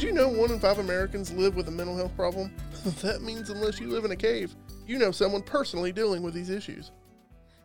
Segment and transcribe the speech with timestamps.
[0.00, 2.50] Did you know one in five Americans live with a mental health problem?
[3.02, 6.48] that means unless you live in a cave, you know someone personally dealing with these
[6.48, 6.90] issues.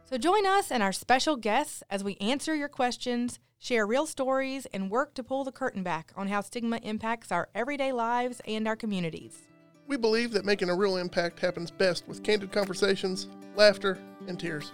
[0.04, 4.68] So join us and our special guests as we answer your questions, share real stories,
[4.74, 8.68] and work to pull the curtain back on how stigma impacts our everyday lives and
[8.68, 9.48] our communities.
[9.88, 14.74] We believe that making a real impact happens best with candid conversations, laughter, and tears.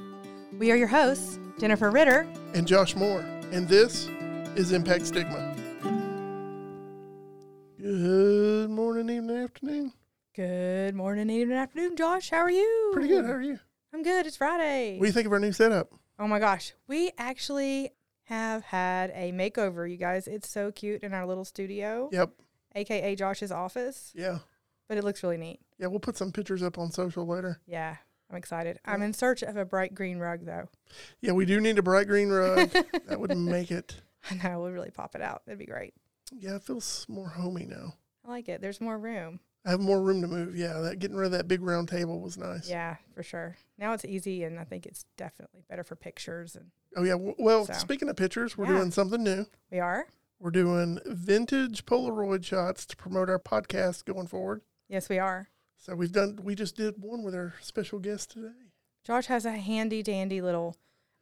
[0.58, 2.28] We are your hosts, Jennifer Ritter.
[2.56, 3.24] And Josh Moore.
[3.52, 4.10] And this
[4.56, 5.61] is Impact Stigma.
[7.96, 9.92] Good morning, evening, afternoon.
[10.34, 12.30] Good morning, evening, afternoon, Josh.
[12.30, 12.92] How are you?
[12.94, 13.26] Pretty good.
[13.26, 13.60] How are you?
[13.94, 14.26] I'm good.
[14.26, 14.94] It's Friday.
[14.98, 15.90] What do you think of our new setup?
[16.18, 16.72] oh my gosh.
[16.88, 17.92] We actually
[18.28, 20.26] have had a makeover, you guys.
[20.30, 22.30] It's so cute in our little studio, Yep.
[22.76, 24.38] aka Josh's office, Yeah.
[24.88, 25.60] but it looks really neat.
[25.78, 27.60] Yeah, we'll put some pictures up on social later.
[27.68, 27.98] Yeah,
[28.30, 28.80] I'm excited.
[28.86, 30.70] I'm in search of a bright green rug, though.
[31.20, 32.70] Yeah, we do need a bright green rug.
[33.08, 34.00] that would make it.
[34.30, 35.42] I know, we'll really pop it out.
[35.46, 35.94] It'd be great.
[36.32, 37.96] Yeah, it feels more homey now.
[38.26, 38.62] I like it.
[38.62, 39.40] There's more room.
[39.66, 40.56] I have more room to move.
[40.56, 42.70] Yeah, that getting rid of that big round table was nice.
[42.70, 43.58] Yeah, for sure.
[43.78, 46.56] Now it's easy, and I think it's definitely better for pictures.
[46.56, 47.16] And Oh yeah.
[47.16, 47.74] Well, So.
[47.74, 48.78] speaking of pictures, we're Yeah.
[48.78, 49.46] doing something new.
[49.72, 50.08] we are.
[50.40, 54.62] We're doing vintage Polaroid shots to promote our podcast going forward.
[54.90, 55.50] Yes, we are.
[55.78, 56.40] So we've done.
[56.44, 58.54] We just did one with our special guest today.
[59.04, 60.76] Josh has a handy dandy little.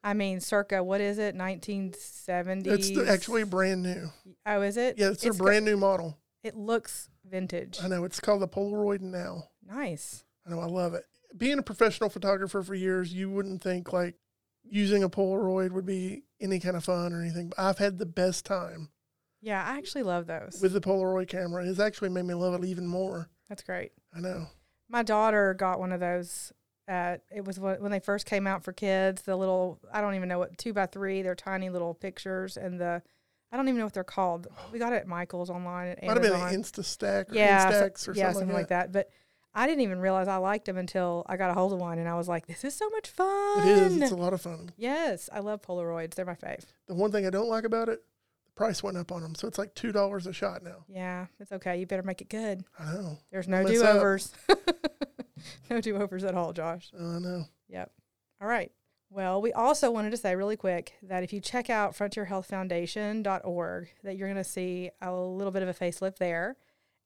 [0.03, 1.35] I mean, circa what is it?
[1.35, 2.69] 1970?
[2.69, 4.09] It's the- actually brand new.
[4.45, 4.97] Oh, is it?
[4.97, 6.17] Yeah, it's, a go- brand new model.
[6.43, 7.79] It looks vintage.
[7.83, 8.05] I know.
[8.05, 9.49] It's called the Polaroid Now.
[9.67, 10.23] Nice.
[10.47, 10.59] I know.
[10.61, 11.03] I love it.
[11.37, 14.15] Being a professional photographer for years, you wouldn't think like
[14.63, 17.49] using a Polaroid would be any kind of fun or anything.
[17.49, 18.89] But I've had the best time
[19.41, 20.59] Yeah, I actually love those.
[20.61, 21.65] with the Polaroid camera.
[21.65, 23.29] It's actually made me love it even more.
[23.49, 23.91] That's great.
[24.15, 24.47] I know.
[24.87, 26.51] My daughter got one of those.
[26.89, 29.21] At, it was when they first came out for kids.
[29.21, 31.21] The little I don't even know what two by three.
[31.21, 33.03] They're tiny little pictures, and the
[33.51, 34.47] I don't even know what they're called.
[34.71, 36.53] We got it at Michael's online at Might have been Amazon.
[36.55, 38.91] an Insta Stack or yeah, so- Instax or yeah, something, like that.
[38.91, 39.09] But
[39.53, 42.09] I didn't even realize I liked them until I got a hold of one, and
[42.09, 44.01] I was like, "This is so much fun." It is.
[44.01, 44.71] It's a lot of fun.
[44.75, 46.15] yes, I love Polaroids.
[46.15, 46.65] They're my fave.
[46.87, 48.01] The one thing I don't like about it,
[48.47, 50.85] the price went up on them, so it's like two dollars a shot now.
[50.87, 51.79] Yeah, it's okay.
[51.79, 52.63] You better make it good.
[52.79, 53.19] I know.
[53.31, 54.33] There's no do overs.
[55.69, 56.91] no do overs at all, Josh.
[56.97, 57.45] Oh, I know.
[57.69, 57.91] Yep.
[58.41, 58.71] All right.
[59.11, 64.17] Well, we also wanted to say really quick that if you check out frontierhealthfoundation.org, that
[64.17, 66.57] you're going to see a little bit of a facelift there.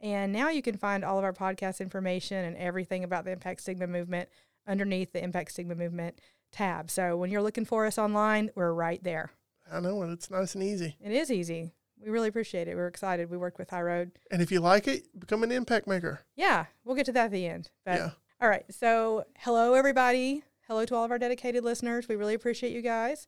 [0.02, 3.62] And now you can find all of our podcast information and everything about the Impact
[3.62, 4.28] Stigma movement
[4.68, 6.20] underneath the Impact Stigma movement
[6.52, 6.92] tab.
[6.92, 9.32] So when you're looking for us online, we're right there.
[9.72, 10.98] I know, and it's nice and easy.
[11.00, 11.72] It is easy.
[12.04, 12.76] We really appreciate it.
[12.76, 13.30] We're excited.
[13.30, 14.12] We worked with High Road.
[14.30, 16.20] And if you like it, become an impact maker.
[16.36, 17.70] Yeah, we'll get to that at the end.
[17.86, 18.10] But yeah.
[18.44, 18.66] All right.
[18.70, 20.44] So, hello, everybody.
[20.68, 22.10] Hello to all of our dedicated listeners.
[22.10, 23.26] We really appreciate you guys.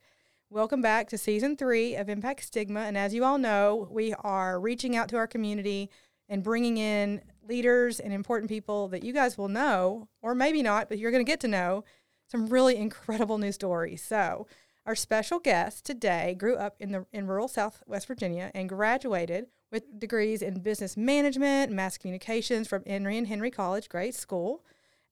[0.49, 2.81] Welcome back to season three of Impact Stigma.
[2.81, 5.89] And as you all know, we are reaching out to our community
[6.27, 10.89] and bringing in leaders and important people that you guys will know, or maybe not,
[10.89, 11.85] but you're going to get to know
[12.27, 14.03] some really incredible news stories.
[14.03, 14.47] So,
[14.85, 19.97] our special guest today grew up in the in rural Southwest Virginia and graduated with
[19.97, 24.65] degrees in business management, mass communications from Emory and Henry College, great school.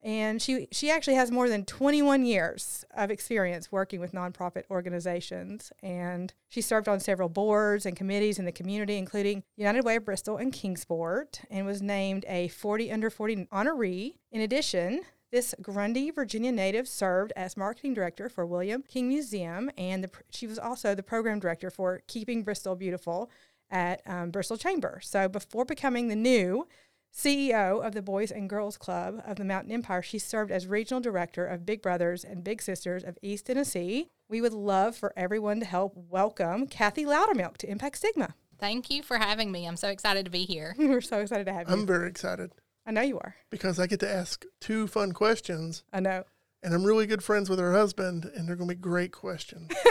[0.04, 5.72] And she she actually has more than 21 years of experience working with nonprofit organizations.
[5.82, 10.06] And she served on several boards and committees in the community, including United Way of
[10.06, 14.16] Bristol and Kingsport, and was named a 40 under 40 honoree.
[14.32, 20.04] In addition, this Grundy, Virginia native served as marketing director for William King Museum, and
[20.04, 23.32] the, she was also the program director for Keeping Bristol Beautiful
[23.72, 25.00] at um, Bristol Chamber.
[25.02, 26.68] So before becoming the new
[27.16, 31.00] CEO of the Boys and Girls Club of the Mountain Empire, she served as regional
[31.00, 34.10] director of Big Brothers and Big Sisters of East Tennessee.
[34.28, 38.34] We would love for everyone to help welcome Kathy Loudermilk to Impact Stigma.
[38.60, 39.68] Thank you for having me.
[39.68, 40.74] I'm so excited to be here.
[40.80, 41.76] We're so excited to have you.
[41.76, 42.52] I'm very excited
[42.86, 43.36] I know you are.
[43.52, 46.24] because I get to ask two fun questions, I know.
[46.64, 49.72] and I'm really good friends with her husband, and they're going to be great questions.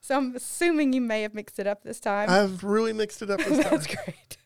[0.00, 2.30] So I'm assuming you may have mixed it up this time.
[2.30, 3.70] I've really mixed it up this time.
[3.72, 4.36] That's great.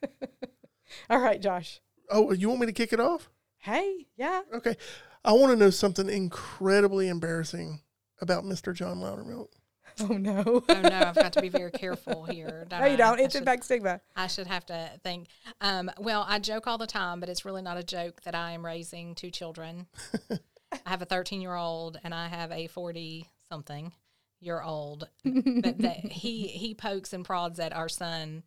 [1.09, 1.81] All right, Josh.
[2.11, 3.31] Oh, you want me to kick it off?
[3.59, 4.43] Hey, yeah.
[4.55, 4.77] Okay.
[5.25, 7.81] I want to know something incredibly embarrassing
[8.21, 8.75] about Mr.
[8.75, 9.49] John Loudermilk.
[9.99, 10.45] Oh no.
[10.47, 12.65] Oh no, I've got to be very careful here.
[12.71, 13.19] no, you don't.
[13.19, 14.01] I It's should, Impact Stigma.
[14.17, 15.27] I should have to think.
[15.61, 18.53] Um, well, I joke all the time, but it's really not a joke that I
[18.53, 19.89] am raising two children.
[20.31, 23.93] I have a 13 year old and I have a 40 something
[24.41, 25.09] year old.
[25.25, 28.45] but that he he pokes and prods at our son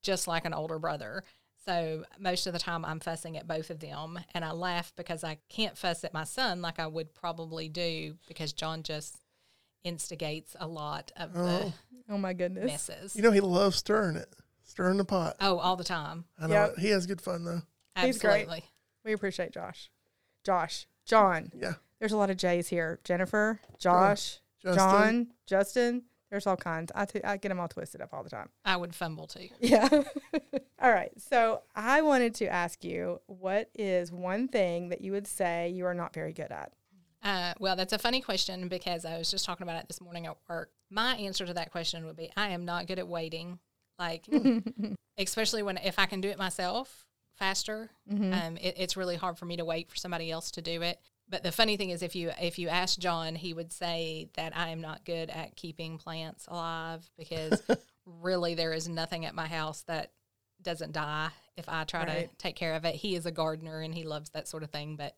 [0.00, 1.24] just like an older brother.
[1.64, 5.24] So most of the time I'm fussing at both of them and I laugh because
[5.24, 9.16] I can't fuss at my son like I would probably do because John just
[9.82, 11.72] instigates a lot of the oh.
[12.10, 12.66] oh my goodness.
[12.66, 13.16] messes.
[13.16, 14.28] You know, he loves stirring it.
[14.64, 15.36] Stirring the pot.
[15.40, 16.24] Oh, all the time.
[16.38, 16.54] I know.
[16.54, 16.78] Yep.
[16.78, 17.62] He has good fun though.
[18.00, 18.42] He's great.
[18.42, 18.64] Absolutely.
[19.04, 19.90] We appreciate Josh.
[20.44, 20.86] Josh.
[21.06, 21.52] John.
[21.54, 21.74] Yeah.
[21.98, 23.00] There's a lot of J's here.
[23.04, 24.76] Jennifer, Josh, Justin.
[24.76, 26.02] John, Justin.
[26.30, 26.90] There's all kinds.
[26.94, 28.48] I, t- I get them all twisted up all the time.
[28.64, 29.48] I would fumble too.
[29.60, 29.88] Yeah.
[30.82, 31.12] all right.
[31.18, 35.86] So I wanted to ask you what is one thing that you would say you
[35.86, 36.72] are not very good at?
[37.22, 40.26] Uh, well, that's a funny question because I was just talking about it this morning
[40.26, 40.70] at work.
[40.90, 43.58] My answer to that question would be I am not good at waiting.
[43.98, 44.26] Like,
[45.18, 47.06] especially when if I can do it myself
[47.38, 50.82] faster, um, it, it's really hard for me to wait for somebody else to do
[50.82, 50.98] it.
[51.28, 54.56] But the funny thing is, if you if you ask John, he would say that
[54.56, 57.62] I am not good at keeping plants alive because
[58.06, 60.12] really there is nothing at my house that
[60.62, 62.30] doesn't die if I try Right.
[62.30, 62.94] to take care of it.
[62.94, 65.14] He is a gardener and he loves that sort of thing, but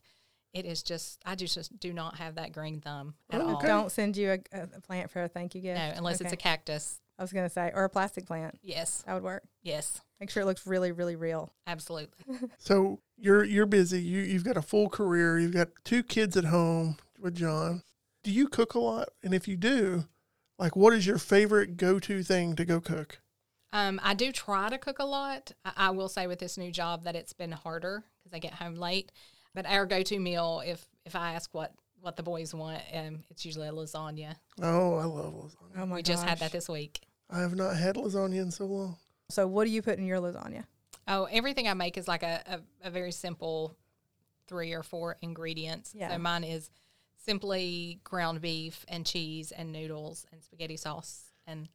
[0.52, 3.60] it is just I just, just do not have that green thumb at Oh, all.
[3.60, 4.38] Don't send you a,
[4.76, 5.76] a plant for a thank you gift.
[5.78, 7.00] No, unless it's a cactus.
[7.18, 8.58] I was going to say, or a plastic plant.
[8.62, 9.42] Yes, That would work.
[9.62, 11.52] yes, Make sure it looks really, really real.
[11.66, 12.24] absolutely.
[12.58, 14.00] So you're you're busy.
[14.00, 15.38] You you've got a full career.
[15.38, 17.82] You've got two kids at home with John.
[18.24, 19.08] Do you cook a lot?
[19.22, 20.04] And if you do,
[20.58, 23.20] like what is your favorite go to thing to go cook?
[23.72, 25.52] Um, I do try to cook a lot.
[25.64, 28.54] I, I will say with this new job that it's been harder because I get
[28.54, 29.12] home late.
[29.54, 33.44] But our go-to meal, if if I ask what what the boys want, um, it's
[33.44, 34.36] usually a lasagna.
[34.62, 35.78] Oh, I love lasagna.
[35.82, 37.00] Oh my we just had that this week.
[37.30, 38.96] I have not had lasagna in so long.
[39.28, 40.64] So, what do you put in your lasagna?
[41.08, 43.76] Oh, everything I make is like a, a, a very simple
[44.46, 45.94] three or four ingredients.
[45.96, 46.10] Yeah.
[46.10, 46.70] So mine is
[47.16, 51.30] simply ground beef and cheese and noodles and spaghetti sauce.
[51.46, 51.68] And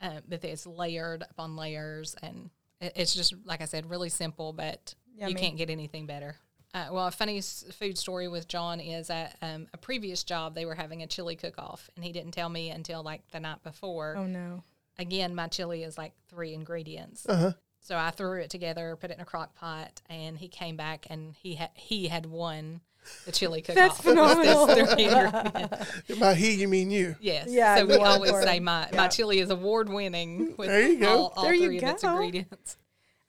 [0.00, 2.16] uh, but it's layered upon layers.
[2.22, 2.50] And
[2.80, 5.32] it, it's just, like I said, really simple, but Yummy.
[5.32, 6.36] you can't get anything better.
[6.72, 10.54] Uh, well, a funny s- food story with John is at um, a previous job,
[10.54, 13.40] they were having a chili cook off, and he didn't tell me until like the
[13.40, 14.14] night before.
[14.16, 14.62] Oh no.
[15.00, 17.26] Again, my chili is like three ingredients.
[17.28, 17.52] Uh huh.
[17.80, 21.06] So I threw it together, put it in a crock pot, and he came back
[21.10, 22.82] and he had he had won
[23.24, 24.04] the chili cook That's off.
[24.04, 24.66] phenomenal.
[26.20, 27.16] By he, you mean you.
[27.20, 27.46] yes.
[27.50, 28.44] Yeah, So we always for it.
[28.44, 28.96] say my, Yeah.
[28.98, 31.08] my chili is award winning with There you go.
[31.08, 32.10] all, all There you three of its go.
[32.12, 32.76] ingredients.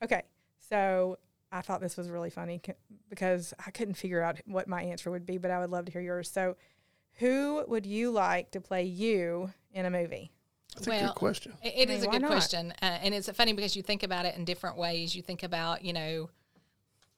[0.04, 0.22] Okay.
[0.68, 1.18] So,
[1.50, 2.72] I thought this was really funny c-
[3.08, 5.92] because I couldn't figure out what my answer would be, but I would love to
[5.92, 6.30] hear yours.
[6.30, 6.56] So,
[7.14, 10.32] who would you like to play you in a movie?
[10.74, 11.52] That's a Well, good question.
[11.62, 12.30] It, it I is a good not?
[12.30, 15.14] question, uh, and it's funny because you think about it in different ways.
[15.14, 16.30] You think about you know,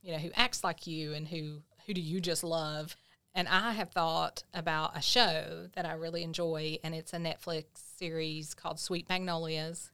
[0.03, 2.97] you know who acts like you and who who do you just love.
[3.37, 7.65] And I have thought about a show that I really enjoy, and it's a Netflix
[7.99, 9.91] series called Sweet Magnolias,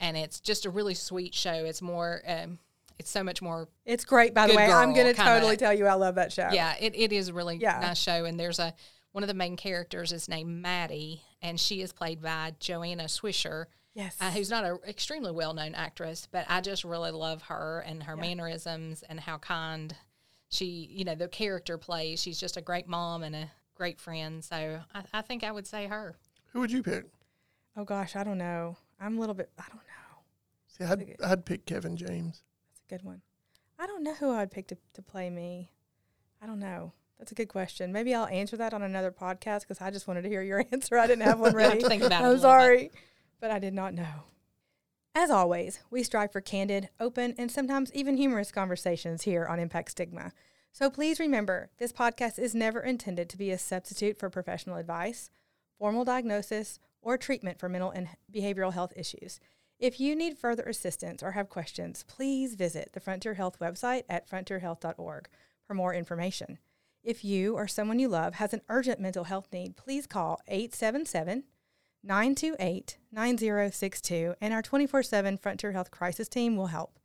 [0.00, 1.52] and it's just a really sweet show.
[1.64, 2.58] It's more, um,
[2.98, 4.64] it's so much more It's great, by the way.
[4.66, 6.48] I'm going to totally tell you I love that show.
[6.52, 7.78] yeah, it, it is a really Yeah.
[7.80, 8.24] nice show.
[8.24, 8.74] And there's a
[9.16, 13.64] one of the main characters is named Maddie, and she is played by Joanna Swisher,
[13.94, 14.14] Yes.
[14.20, 18.02] uh, who's not an extremely well known actress, but I just really love her and
[18.02, 19.96] her mannerisms and how kind
[20.50, 22.20] she, you know, the character plays.
[22.20, 24.44] She's just a great mom and a great friend.
[24.44, 26.16] So I, I think I would say her.
[26.52, 27.06] Who would you pick?
[27.74, 28.16] oh, gosh.
[28.16, 28.76] I don't know.
[29.00, 30.18] I'm a little bit, I don't know.
[30.66, 32.42] See, I'd, I'd pick Kevin James.
[32.68, 33.22] That's a good one.
[33.78, 35.70] I don't know who I'd pick to, to play me.
[36.42, 36.92] I don't know.
[37.18, 37.92] That's a good question.
[37.92, 40.98] Maybe I'll answer that on another podcast because I just wanted to hear your answer.
[40.98, 41.82] I didn't have one ready.
[41.82, 42.42] think about I'm little bit.
[42.42, 42.90] sorry,
[43.40, 44.24] but I did not know.
[45.14, 49.90] As always, we strive for candid, open, and sometimes even humorous conversations here on Impact
[49.92, 50.32] Stigma.
[50.72, 55.30] So please remember, this podcast is never intended to be a substitute for professional advice,
[55.78, 59.40] formal diagnosis, or treatment for mental and behavioral health issues.
[59.78, 64.28] If you need further assistance or have questions, please visit the Frontier Health website at
[64.28, 65.28] frontierhealth.org
[65.66, 66.58] for more information.
[67.06, 71.44] If you or someone you love has an urgent mental health need, please call 877
[72.02, 76.98] 928 9062 and our 24 7 Frontier Health Crisis Team will help.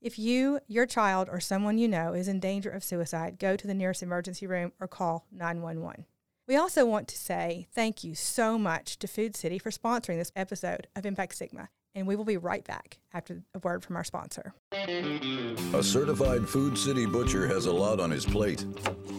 [0.00, 3.66] If you, your child, or someone you know is in danger of suicide, go to
[3.68, 6.04] the nearest emergency room or call 911.
[6.48, 10.32] We also want to say thank you so much to Food City for sponsoring this
[10.34, 14.04] episode of Impact Stigma, and we will be right back after a word from our
[14.04, 14.54] sponsor.
[14.72, 18.64] A certified Food City butcher has a lot on his plate.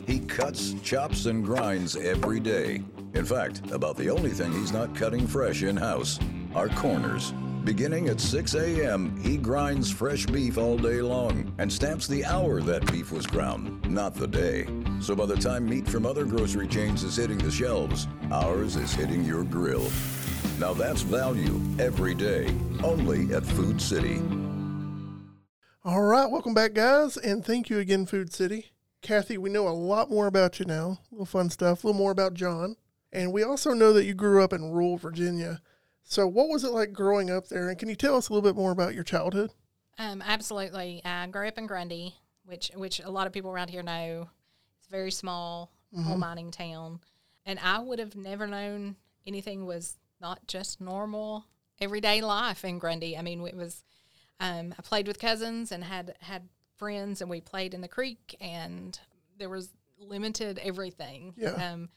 [0.05, 2.83] He cuts, chops, and grinds every day.
[3.13, 6.19] In fact, about the only thing he's not cutting fresh in house
[6.53, 7.33] are corners.
[7.63, 12.61] Beginning at 6 a.m., he grinds fresh beef all day long and stamps the hour
[12.61, 14.67] that beef was ground, not the day.
[15.01, 18.93] So by the time meat from other grocery chains is hitting the shelves, ours is
[18.93, 19.89] hitting your grill.
[20.59, 22.47] Now that's value every day,
[22.83, 24.21] only at Food City.
[25.83, 28.71] All right, welcome back, guys, and thank you again, Food City.
[29.01, 30.99] Kathy, we know a lot more about you now.
[31.11, 32.75] A little fun stuff, a little more about John.
[33.11, 35.61] And we also know that you grew up in rural Virginia.
[36.03, 37.69] So, what was it like growing up there?
[37.69, 39.51] And can you tell us a little bit more about your childhood?
[39.97, 41.01] Um, absolutely.
[41.03, 44.29] I grew up in Grundy, which which a lot of people around here know.
[44.79, 45.71] It's a very small
[46.03, 46.99] coal mining town,
[47.45, 48.95] and I would have never known
[49.25, 51.45] anything was not just normal
[51.79, 53.17] everyday life in Grundy.
[53.17, 53.83] I mean, it was.
[54.39, 58.35] Um, I played with cousins and had had friends, and we played in the creek,
[58.41, 58.99] and
[59.37, 61.33] there was limited everything.
[61.37, 61.51] Yeah.
[61.51, 61.89] Um,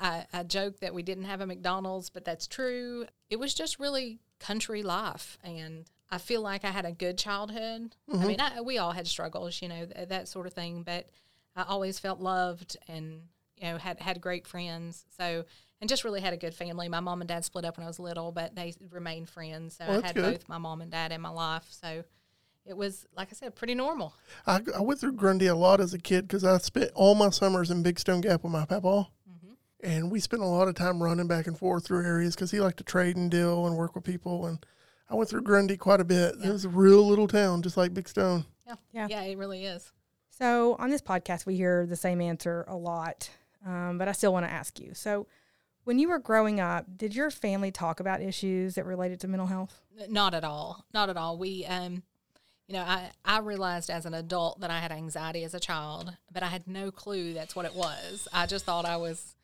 [0.00, 3.04] I, I, joke that we didn't have a McDonald's, but that's true.
[3.30, 7.96] It was just really country life, and I feel like I had a good childhood.
[8.12, 11.10] I mean, I, we all had struggles, you know, th- that sort of thing, but
[11.56, 13.22] I always felt loved and
[13.56, 15.04] you know had had great friends.
[15.16, 15.44] So
[15.82, 16.88] and just really had a good family.
[16.88, 19.76] My mom and dad split up when I was little, but they remained friends.
[19.76, 20.32] So Well, I had good.
[20.34, 21.66] both my mom and dad in my life.
[21.70, 22.04] So
[22.64, 24.14] it was, like I said, pretty normal.
[24.46, 27.30] I, I went through Grundy a lot as a kid because I spent all my
[27.30, 29.08] summers in Big Stone Gap with my papa.
[29.84, 32.60] And we spent a lot of time running back and forth through areas because he
[32.60, 34.46] liked to trade and deal and work with people.
[34.46, 34.64] And
[35.10, 36.36] I went through Grundy quite a bit.
[36.44, 38.44] It was a real little town, just like Big Stone.
[38.64, 39.06] Yeah, Yeah.
[39.10, 39.90] yeah, it really is.
[40.30, 43.28] So on this podcast, we hear the same answer a lot,
[43.66, 44.94] um, but I still want to ask you.
[44.94, 45.26] So,
[45.84, 49.46] when you were growing up, did your family talk about issues that related to mental
[49.48, 49.80] health?
[50.08, 50.84] Not at all.
[50.94, 51.38] Not at all.
[51.38, 52.02] We, um,
[52.68, 56.16] you know, I, I realized as an adult that I had anxiety as a child,
[56.32, 58.28] but I had no clue that's what it was.
[58.32, 59.34] I just thought I was,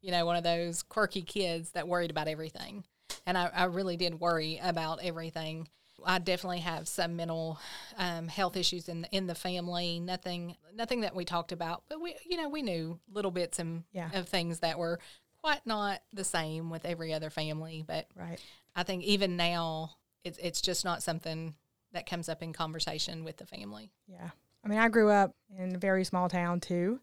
[0.00, 2.84] you know, one of those quirky kids that worried about everything.
[3.26, 5.68] And I, I really did worry about everything.
[6.06, 7.58] I definitely have some mental
[7.98, 9.98] um, health issues in in the family.
[9.98, 13.82] Nothing, nothing that we talked about, but we, you know, we knew little bits and
[13.92, 14.08] Yeah.
[14.14, 15.00] of things that were
[15.42, 17.84] quite not the same with every other family.
[17.86, 18.40] But Right.
[18.74, 19.92] I think even now,
[20.24, 21.54] it's it's just not something
[21.92, 23.90] that comes up in conversation with the family.
[24.06, 24.30] Yeah.
[24.64, 27.00] I mean, I grew up in a very small town too.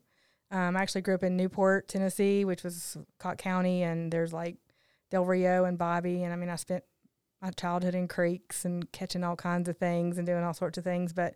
[0.52, 4.58] Um, I actually grew up in Newport, Tennessee, which was Cocke County, and there's like
[5.10, 6.24] Del Rio and Bobby.
[6.24, 6.84] And I mean, I spent
[7.42, 10.84] my childhood in creeks and catching all kinds of things and doing all sorts of
[10.84, 11.14] things.
[11.14, 11.36] But,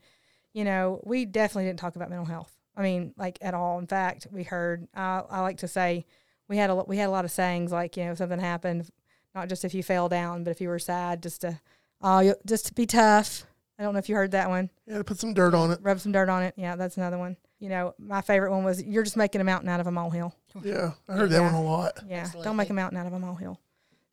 [0.53, 2.53] you know, we definitely didn't talk about mental health.
[2.75, 3.79] I mean, like at all.
[3.79, 6.06] In fact, we heard, I, I like to say,
[6.50, 8.89] we had a we had a lot of sayings like, you know, if something happened,
[9.34, 11.60] not just if you fell down, but if you were sad, just to,
[12.01, 13.46] oh, you, just to be tough.
[13.77, 15.79] I don't know if you heard that one Yeah, put some dirt on it.
[15.82, 16.53] rub some dirt on it.
[16.58, 17.38] Yeah, that's another one.
[17.60, 20.36] You know, my favorite one was you're just making a mountain out of a molehill.
[20.63, 21.46] Yeah, I heard that Yeah.
[21.46, 21.94] one a lot.
[22.08, 23.58] Yeah, don't make a mountain out of a molehill.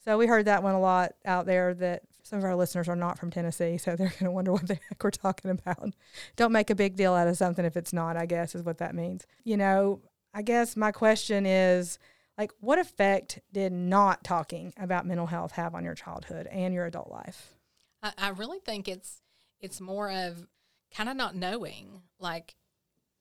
[0.04, 2.94] So we heard that one a lot out there that some of our listeners are
[2.94, 5.90] not from Tennessee, so they're going to wonder what the heck we're talking about.
[6.36, 8.78] Don't make a big deal out of something if it's not, I guess is what
[8.78, 9.26] that means.
[9.42, 10.00] You know,
[10.32, 11.98] I guess my question is
[12.38, 16.86] like what effect did not talking about mental health have on your childhood and your
[16.86, 17.54] adult life?
[18.02, 19.22] I, I really think it's
[19.60, 20.46] it's more of
[20.94, 22.02] kind of not knowing.
[22.18, 22.54] Like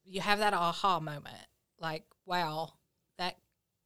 [0.04, 1.46] you have that aha moment,
[1.80, 2.72] like wow,
[3.18, 3.36] that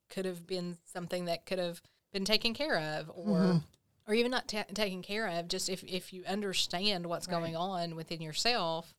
[0.08, 1.80] could have been something that could have
[2.12, 3.58] been taken care of, or mm-hmm.
[4.08, 5.48] or even not ta taken care of.
[5.48, 8.94] Just if if you understand what's going on within yourself,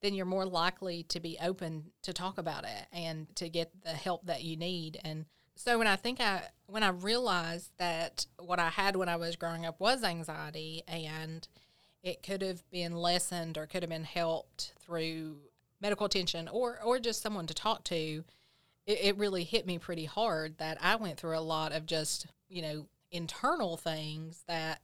[0.00, 3.90] then you're more likely to be open to talk about it and to get the
[3.90, 5.00] help that you need.
[5.04, 9.16] And so when I think I when I realized that what I had when I
[9.16, 11.46] was growing up was anxiety and
[12.02, 15.38] it could have been lessened or could have been helped through
[15.80, 18.24] medical attention or or just someone to talk to,
[18.86, 22.26] it, it really hit me pretty hard that I went through a lot of just,
[22.48, 24.80] you know, internal things that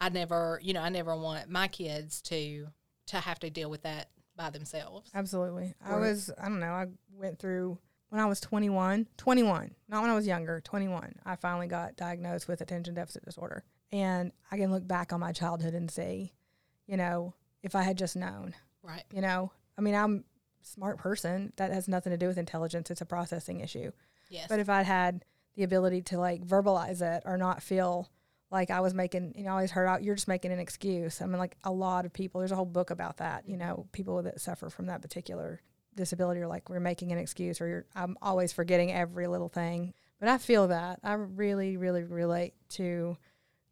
[0.00, 2.66] I never, you know, I never want my kids to
[3.06, 5.10] to have to deal with that by themselves.
[5.14, 5.74] Absolutely.
[5.84, 7.78] I was, I don't know, I went through
[8.10, 11.14] when I was 21, 21, not when I was younger, 21.
[11.24, 13.64] I finally got diagnosed with attention deficit disorder.
[13.92, 16.32] And I can look back on my childhood and see,
[16.86, 19.04] you know, if I had just known, Right.
[19.12, 20.24] you know, I mean, I'm
[20.62, 21.52] a smart person.
[21.56, 22.90] That has nothing to do with intelligence.
[22.90, 23.90] It's a processing issue.
[24.28, 24.46] Yes.
[24.48, 25.24] But if I'd had
[25.56, 28.08] the ability to like verbalize it or not feel
[28.50, 31.20] like I was making, you know, I always heard out, you're just making an excuse.
[31.22, 33.86] I mean, like a lot of people, there's a whole book about that, you know,
[33.92, 35.60] people that suffer from that particular
[36.00, 39.92] disability are like, we're making an excuse or you're, I'm always forgetting every little thing.
[40.18, 40.98] But I feel that.
[41.02, 43.16] I really, really relate to,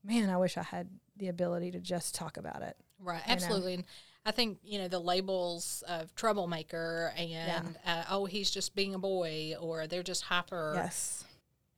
[0.04, 2.76] man, I wish I had the ability to just talk about it.
[3.00, 3.32] Right, know?
[3.32, 3.74] absolutely.
[3.74, 3.84] And
[4.26, 8.98] I think you know the labels of troublemaker and uh, oh he's just being a
[8.98, 10.72] boy or they're just hyper.
[10.76, 11.24] Yes.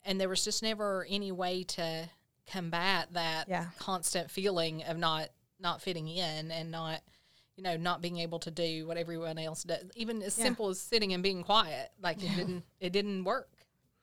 [0.05, 2.09] And there was just never any way to
[2.51, 3.67] combat that Yeah.
[3.79, 5.29] constant feeling of not
[5.61, 7.03] not fitting in and not
[7.61, 9.85] you know not being able to do what everyone else does.
[9.95, 10.45] Even as Yeah.
[10.45, 13.51] simple as sitting and being quiet, like it didn't it didn't work.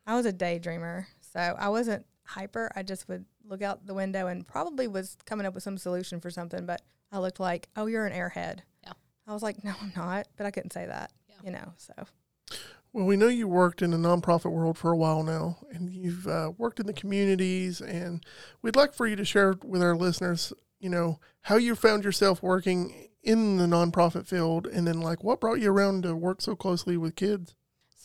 [0.05, 2.71] I was a daydreamer, so I wasn't hyper.
[2.75, 6.21] I just would look out the window and probably was coming up with some solution
[6.21, 8.93] for something, but I looked like, "Oh, you're an airhead." Yeah.
[9.25, 11.11] I was like, "No, I'm not," but I couldn't say that.
[11.27, 11.35] Yeah.
[11.43, 11.93] You know, so
[12.93, 16.27] Well, we know you worked in the nonprofit world for a while now, and you've
[16.27, 18.23] uh, worked in the communities, and
[18.61, 22.41] we'd like for you to share with our listeners, you know, how you found yourself
[22.41, 26.55] working in the nonprofit field, and then like what brought you around to work so
[26.55, 27.55] closely with kids.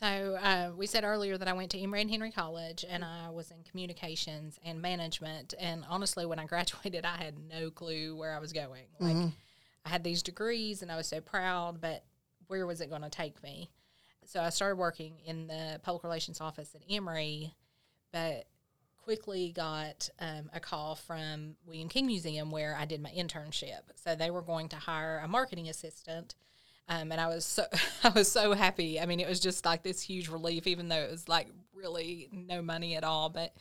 [0.02, 3.30] So uh, we said earlier that I went to Emory and Henry College, and I
[3.30, 5.54] was in communications and management.
[5.60, 8.86] And honestly, when I graduated, I had no clue where I was going.
[8.98, 9.32] Like
[9.84, 12.04] I had these degrees, and I was so proud, but
[12.48, 13.70] where was it going to take me?
[14.24, 17.54] So I started working in the public relations office at Emory,
[18.12, 18.46] but
[19.02, 23.80] quickly got um, a call from William King Museum where I did my internship.
[23.96, 26.34] So they were going to hire a marketing assistant.
[26.88, 27.64] Um, and I was so
[28.04, 29.00] I was so happy.
[29.00, 32.28] I mean, it was just like this huge relief, even though it was like really
[32.32, 33.28] no money at all.
[33.28, 33.54] But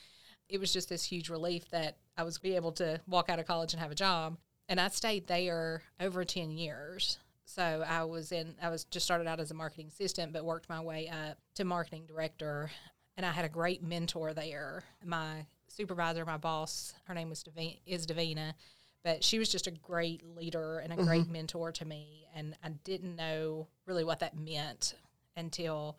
[0.49, 3.47] it was just this huge relief that I was be able to walk out of
[3.47, 4.37] college and have a job.
[4.69, 7.17] And I stayed there over ten years.
[7.45, 10.69] So I was in I was just started out as a marketing assistant, but worked
[10.69, 12.71] my way up to marketing director.
[13.17, 14.83] And I had a great mentor there.
[15.05, 18.53] My supervisor, my boss, her name was Davina, is Davina
[19.03, 22.69] but she was just a great leader and a great mentor to me and i
[22.83, 24.93] didn't know really what that meant
[25.35, 25.97] until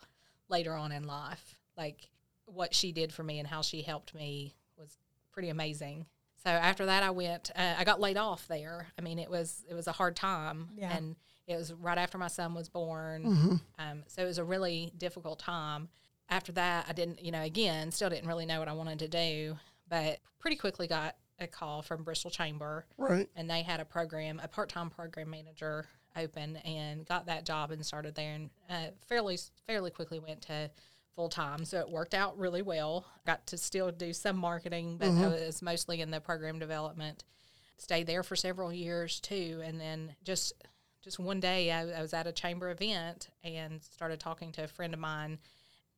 [0.49, 1.59] later on in life.
[1.77, 2.09] Like
[2.45, 4.99] what she did for me and how she helped me was
[5.33, 6.07] pretty amazing.
[6.45, 8.87] So after that i went uh, i got laid off there.
[8.97, 10.97] I mean it was it was a hard time Yeah.
[10.97, 11.17] and
[11.49, 13.61] it was right after my son was born.
[13.81, 15.89] Um, so it was a really difficult time
[16.33, 19.09] after that i didn't you know again still didn't really know what i wanted to
[19.09, 19.57] do
[19.89, 23.29] but pretty quickly got a call from bristol chamber Right.
[23.37, 25.87] and they had a program, a part-time program manager
[26.17, 30.71] open, and got that job and started there, and uh, fairly fairly quickly went to
[31.17, 31.65] full time.
[31.65, 33.07] So it worked out really well.
[33.27, 37.25] Got to still do some marketing, but I was mostly in the program development.
[37.77, 40.53] Stayed there for several years too, and then just
[41.03, 44.69] just one day I, I was at a chamber event and started talking to a
[44.69, 45.39] friend of mine,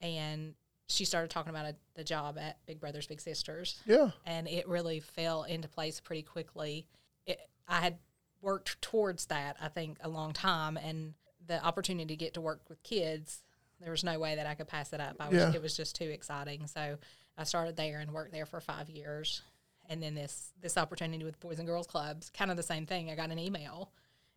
[0.05, 0.55] and
[0.87, 4.11] she started talking about a, the job at Big Brothers Big Sisters Yeah.
[4.27, 6.87] and it really fell into place pretty quickly.
[7.27, 7.97] It, I had
[8.43, 11.15] worked towards that, I think, a long time, and
[11.47, 13.43] the opportunity to get to work with kids,
[13.81, 15.17] there was no way that I could pass it up.
[15.21, 15.53] I was, Yeah.
[15.55, 16.67] It was just too exciting.
[16.67, 16.99] So
[17.39, 19.41] I started there and worked there for five years,
[19.89, 23.11] and then this this opportunity with Boys and Girls Clubs, kind of the same thing.
[23.11, 23.91] I got an email,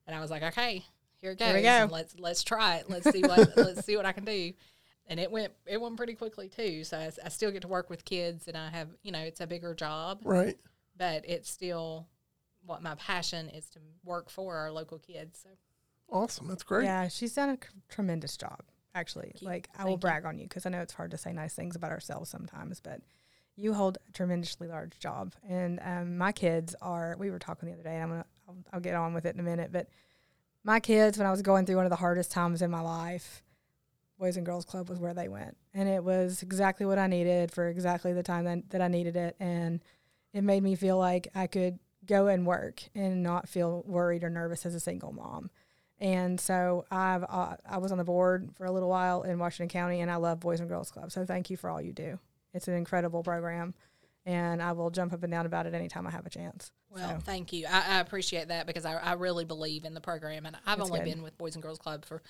[0.07, 0.83] and I was like, okay,
[1.21, 1.47] here it goes.
[1.49, 1.87] Here we go.
[1.91, 2.89] let's let's try it.
[2.89, 4.53] Let's see what let's see what I can do
[5.07, 6.83] and it went it went pretty quickly too.
[6.83, 9.41] So I, I still get to work with kids, and I have you know it's
[9.41, 10.57] a bigger job, Right.
[10.97, 12.07] but it's still
[12.65, 15.39] what my passion is to work for our local kids.
[15.43, 15.49] So
[16.09, 16.47] Awesome.
[16.47, 16.85] That's great.
[16.85, 18.61] Yeah, she's done a c- tremendous job.
[18.95, 19.47] Actually, you.
[19.47, 20.01] like I will Thank you.
[20.01, 22.79] brag on you because I know it's hard to say nice things about ourselves sometimes,
[22.79, 23.01] but
[23.57, 25.33] you hold a tremendously large job.
[25.47, 27.15] And um, my kids are.
[27.19, 28.25] We were talking the other day, and I'm gonna.
[28.47, 29.87] I'll, I'll get on with it in a minute, but
[30.63, 33.43] my kids, when I was going through one of the hardest times in my life,
[34.19, 37.51] Boys and Girls Club was where they went, and it was exactly what I needed
[37.51, 39.81] for exactly the time that, that I needed it, and
[40.33, 44.29] it made me feel like I could go and work and not feel worried or
[44.29, 45.49] nervous as a single mom.
[45.99, 49.69] And so I've uh, I was on the board for a little while in Washington
[49.69, 51.11] County, and I love Boys and Girls Club.
[51.11, 52.19] So thank you for all you do.
[52.53, 53.73] It's an incredible program,
[54.25, 56.71] and I will jump up and down about it anytime I have a chance.
[56.89, 57.65] well, So, thank you.
[57.69, 60.89] I, I appreciate that because I, I really believe in the program, and I've That's
[60.89, 61.09] only good.
[61.13, 62.21] been with Boys and Girls Club for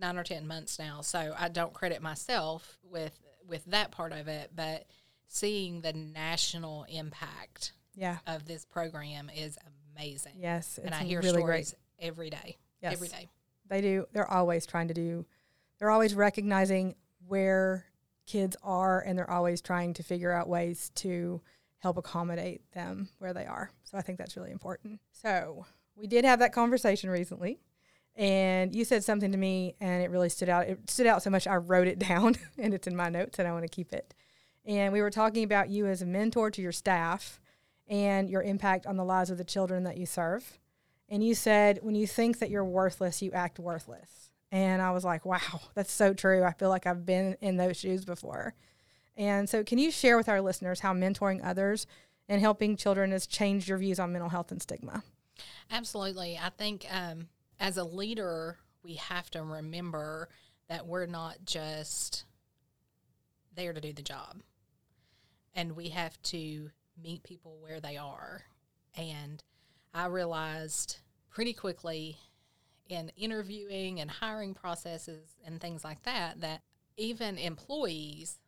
[0.00, 4.28] nine or ten months now, so I don't credit myself with with that part of
[4.28, 4.86] it, but
[5.28, 9.58] seeing the national impact yeah, of this program is
[9.96, 10.34] amazing.
[10.38, 12.08] yes, it's and I hear really stories great.
[12.08, 12.56] every day.
[12.82, 12.94] Yes.
[12.94, 13.28] Every day.
[13.68, 14.06] They do.
[14.12, 15.24] They're always trying to do.
[15.78, 16.94] They're always recognizing
[17.26, 17.86] where
[18.26, 21.40] kids are, and they're always trying to figure out ways to
[21.78, 23.70] help accommodate them where they are.
[23.84, 25.00] So I think that's really important.
[25.12, 27.60] So we did have that conversation recently,
[28.16, 30.66] and you said something to me, and it really stood out.
[30.66, 33.48] It stood out so much I wrote it down, and it's in my notes, and
[33.48, 34.14] I want to keep it.
[34.64, 37.40] And we were talking about you as a mentor to your staff
[37.86, 40.58] and your impact on the lives of the children that you serve.
[41.08, 44.30] And you said, when you think that you're worthless, you act worthless.
[44.50, 46.44] And I was like, wow, that's so true.
[46.44, 48.54] I feel like I've been in those shoes before.
[49.16, 51.86] And so, can you share with our listeners how mentoring others
[52.28, 55.04] and helping children has changed your views on mental health and stigma?
[55.70, 56.38] Absolutely.
[56.42, 57.28] I think um,
[57.60, 60.28] as a leader, we have to remember
[60.68, 62.24] that we're not just
[63.54, 64.42] there to do the job.
[65.54, 68.42] And we have to meet people where they are.
[68.96, 69.42] And
[69.92, 70.98] I realized
[71.30, 72.16] pretty quickly
[72.88, 76.62] in interviewing and hiring processes and things like that that
[76.96, 78.38] even employees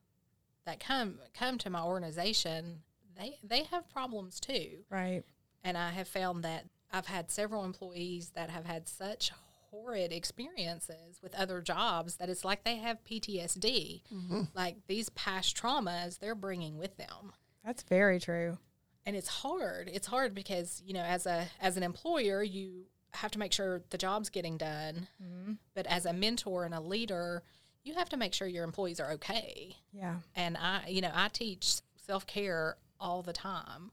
[0.66, 2.82] that come come to my organization
[3.18, 5.24] they they have problems too Right.
[5.64, 9.32] and I have found that I've had several employees that have had such
[9.70, 14.02] horrid experiences with other jobs that it's like they have PTSD.
[14.12, 14.40] Mm-hmm.
[14.54, 17.32] Like these past traumas they're bringing with them.
[17.64, 18.58] That's very true.
[19.04, 19.88] And it's hard.
[19.92, 23.82] It's hard because, you know, as a as an employer, you have to make sure
[23.90, 25.08] the job's getting done.
[25.22, 25.52] Mm-hmm.
[25.74, 27.42] But as a mentor and a leader,
[27.84, 30.16] you have to make sure your employees are okay Yeah.
[30.34, 33.92] and I, you know, I teach self care all the time,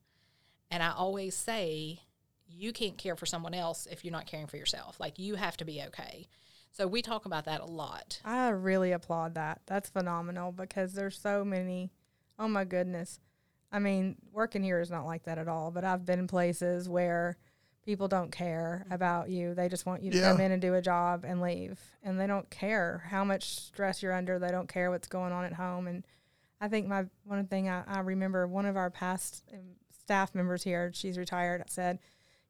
[0.71, 1.99] and I always say
[2.55, 4.99] you can't care for someone else if you're not caring for yourself.
[4.99, 6.27] Like you have to be okay.
[6.71, 8.19] So we talk about that a lot.
[8.25, 9.61] I really applaud that.
[9.67, 11.91] That's phenomenal because there's so many.
[12.39, 13.19] Oh my goodness.
[13.71, 16.87] I mean, working here is not like that at all, but I've been in places
[16.89, 17.37] where
[17.85, 19.53] people don't care about you.
[19.53, 20.31] They just want you to Yeah.
[20.31, 21.79] come in and do a job and leave.
[22.01, 24.39] And they don't care how much stress you're under.
[24.39, 25.87] They don't care what's going on at home.
[25.87, 26.05] And
[26.61, 29.59] I think my one thing I, I remember one of our past um,
[30.03, 31.99] staff members here, she's retired, said,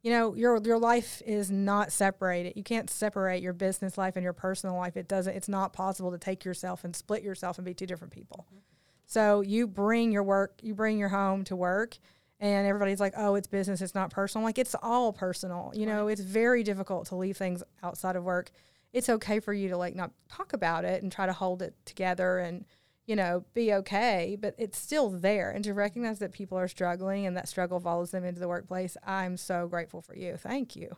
[0.03, 2.53] you know, your your life is not separated.
[2.57, 4.97] You can't separate your business life and your personal life.
[4.97, 5.33] It doesn't.
[5.33, 8.45] It's not possible to take yourself and split yourself and be two different people.
[8.49, 8.59] Mm-hmm.
[9.05, 11.97] So you bring your work, you bring your home to work,
[12.41, 13.81] and everybody's like, "Oh, it's business.
[13.81, 15.71] It's not personal." Like it's all personal.
[15.73, 18.51] You know, it's very difficult to leave things outside of work.
[18.91, 21.75] It's okay for you to like not talk about it and try to hold it
[21.85, 22.65] together and
[23.05, 25.51] you know be okay, but it's still there.
[25.51, 28.95] And to recognize that people are struggling and that struggle follows them into the workplace,
[29.05, 30.37] I'm so grateful for you.
[30.37, 30.95] Thank you.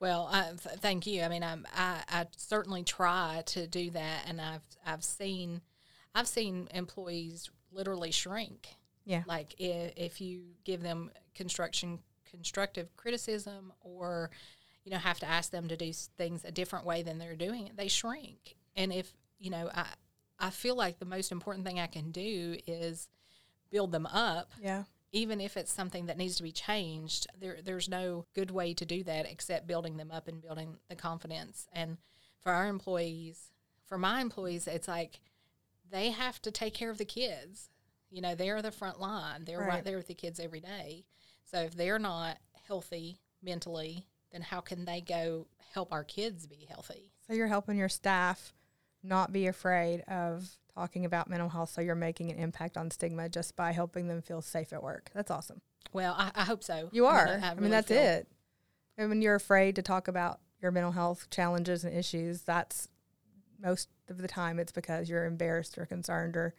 [0.00, 1.22] Well, I, th- thank you.
[1.22, 5.60] I mean, I'm, I I certainly try to do that, and I've I've seen
[6.14, 8.68] I've seen employees literally shrink.
[9.04, 9.22] Yeah.
[9.26, 14.30] Like if, if you give them construction constructive criticism or
[14.84, 17.66] you know have to ask them to do things a different way than they're doing
[17.66, 18.56] it, they shrink.
[18.76, 19.86] And if you know, I
[20.38, 23.08] I feel like the most important thing I can do is
[23.70, 24.84] build them up Yeah.
[25.12, 28.84] even if it's something that needs to be changed, there there's no good way to
[28.84, 31.66] do that except building them up and building the confidence.
[31.72, 31.98] And
[32.40, 33.50] for our employees,
[33.84, 35.20] for my employees, it's like
[35.90, 37.70] they have to take care of the kids.
[38.10, 39.44] You know, they're the front line.
[39.44, 39.84] They're right, Right.
[39.84, 41.04] there with the kids every day.
[41.44, 46.66] So if they're not healthy mentally, then how can they go help our kids be
[46.68, 47.12] healthy?
[47.26, 48.52] So you're helping your staff
[49.02, 51.70] not be afraid of talking about mental health.
[51.70, 55.10] So you're making an impact on stigma just by helping them feel safe at work.
[55.14, 55.60] That's awesome.
[55.92, 56.88] Well, I, I hope so.
[56.92, 57.26] You I are.
[57.26, 58.28] mean, I, mean, that's feel- it.
[58.96, 62.88] And when you're afraid to talk about your mental health challenges and issues, that's
[63.60, 66.54] most of the time it's because you're embarrassed or concerned or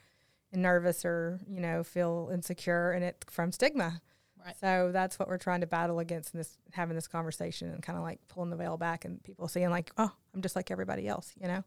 [0.53, 4.01] nervous or you know feel insecure, and it from stigma.
[4.43, 4.55] Right.
[4.59, 7.97] So that's what we're trying to battle against in this having this conversation and kind
[7.97, 11.07] of like pulling the veil back and people seeing like, oh, I'm just like everybody
[11.07, 11.63] else, you know.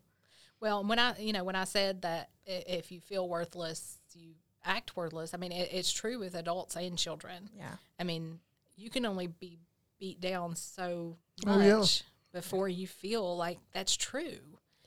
[0.62, 4.30] Well, when I, you know, when I said that if you feel worthless, you
[4.64, 5.34] act worthless.
[5.34, 7.50] I mean, it, it's true with adults and children.
[7.58, 7.74] Yeah.
[7.98, 8.38] I mean,
[8.76, 9.58] you can only be
[9.98, 12.38] beat down so Oh, much yeah.
[12.40, 14.38] before you feel like that's true.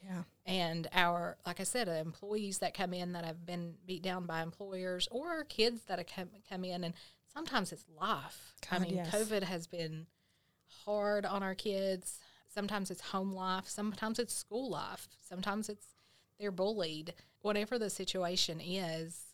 [0.01, 0.23] Yeah.
[0.45, 4.25] And our, like I said, uh, employees that come in that have been beat down
[4.25, 6.93] by employers or kids that have come, come in, and
[7.33, 8.53] sometimes it's life.
[8.71, 9.13] I mean, yes.
[9.13, 10.05] COVID has been
[10.85, 12.19] hard on our kids.
[12.55, 13.67] Sometimes it's home life.
[13.67, 15.09] Sometimes it's school life.
[15.21, 15.87] Sometimes it's
[16.39, 17.13] they're bullied.
[17.41, 19.25] Whatever the situation is,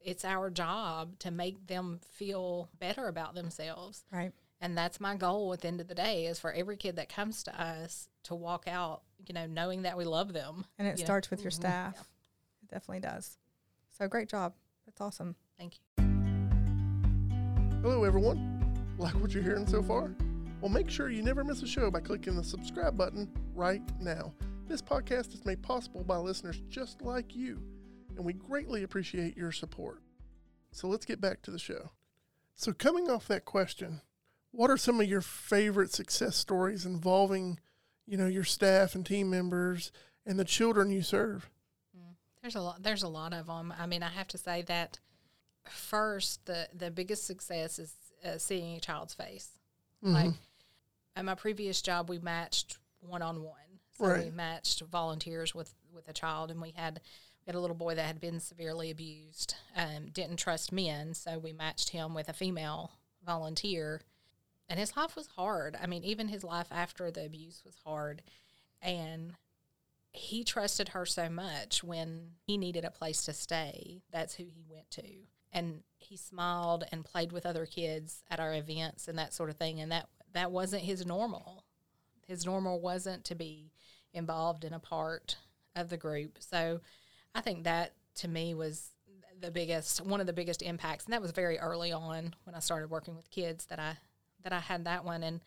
[0.00, 4.04] it's our job to make them feel better about themselves.
[4.10, 4.32] Right.
[4.62, 7.10] And that's my goal at the end of the day is for every kid that
[7.10, 10.64] comes to us to walk out, you know, knowing that we love them.
[10.78, 11.06] And it you know.
[11.06, 11.56] starts with your Mhm.
[11.56, 11.94] staff.
[11.96, 12.00] Yeah.
[12.62, 13.36] It definitely does.
[13.90, 14.54] So great job.
[14.86, 15.36] That's awesome.
[15.58, 16.04] Thank you.
[17.82, 18.94] Hello, everyone.
[18.96, 20.14] Like what you're hearing so far?
[20.64, 24.32] Well, make sure you never miss a show by clicking the subscribe button right now.
[24.66, 27.62] This podcast is made possible by listeners just like you,
[28.16, 30.00] and we greatly appreciate your support.
[30.72, 31.90] So let's get back to the show.
[32.56, 34.00] So, coming off that question,
[34.52, 37.60] what are some of your favorite success stories involving,
[38.06, 39.92] you know, your staff and team members
[40.24, 41.50] and the children you serve?
[42.40, 42.82] There's a lot.
[42.82, 43.74] There's a lot of them.
[43.78, 44.98] I mean, I have to say that
[45.68, 49.50] first, the the biggest success is uh, seeing a child's face.
[50.00, 50.32] Like
[51.16, 53.54] at my previous job, we matched one on one.
[53.96, 57.00] So we matched volunteers with with a child, and we had
[57.46, 59.54] we had a little boy that had been severely abused.
[59.76, 62.90] Um, didn't trust men, so we matched him with a female
[63.24, 64.00] volunteer,
[64.68, 65.76] and his life was hard.
[65.80, 68.22] I mean, even his life after the abuse was hard,
[68.82, 69.34] and
[70.14, 74.02] he trusted her so much when he needed a place to stay.
[74.12, 75.02] That's who he went to.
[75.52, 79.56] And he smiled and played with other kids at our events and that sort of
[79.56, 79.80] thing.
[79.80, 81.64] And that, that wasn't his normal.
[82.26, 83.72] His normal wasn't to be
[84.12, 85.36] involved in a part
[85.76, 86.38] of the group.
[86.40, 86.80] So
[87.34, 88.90] I think that to me was
[89.40, 91.04] the biggest, one of the biggest impacts.
[91.04, 93.96] And that was very early on when I started working with kids that I,
[94.42, 95.22] that I had that one.
[95.22, 95.40] And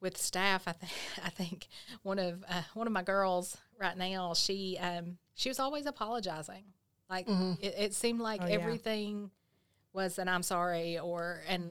[0.00, 0.92] with staff, I think
[1.24, 1.68] I think
[2.02, 6.64] one of uh, one of my girls right now, she um, she was always apologizing.
[7.08, 8.54] Like it, it seemed like Oh, yeah.
[8.54, 9.30] everything
[9.92, 11.70] was an I'm sorry or and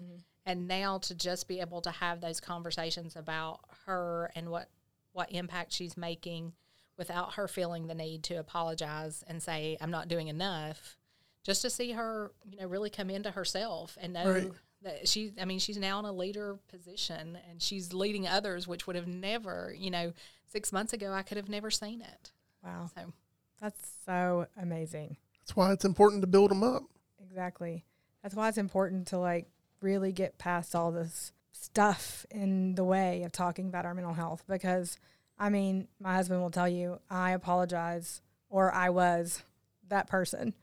[0.49, 4.69] and now to just be able to have those conversations about her and what
[5.13, 6.53] what impact she's making
[6.97, 10.97] without her feeling the need to apologize and say I'm not doing enough
[11.43, 14.51] just to see her you know really come into herself and know Right.
[14.81, 18.87] that she I mean she's now in a leader position and she's leading others which
[18.87, 20.13] would have never you know
[20.47, 22.31] 6 months ago I could have never seen it
[22.63, 22.89] Wow.
[22.95, 23.13] so
[23.61, 25.17] That's so amazing.
[25.41, 26.83] That's why it's important to build them up.
[27.23, 27.85] Exactly.
[28.23, 29.47] That's why it's important to like
[29.81, 34.43] really get past all this stuff in the way of talking about our mental health
[34.47, 34.97] because
[35.37, 39.41] I mean, my husband will tell you, I apologize or I was
[39.87, 40.53] that person.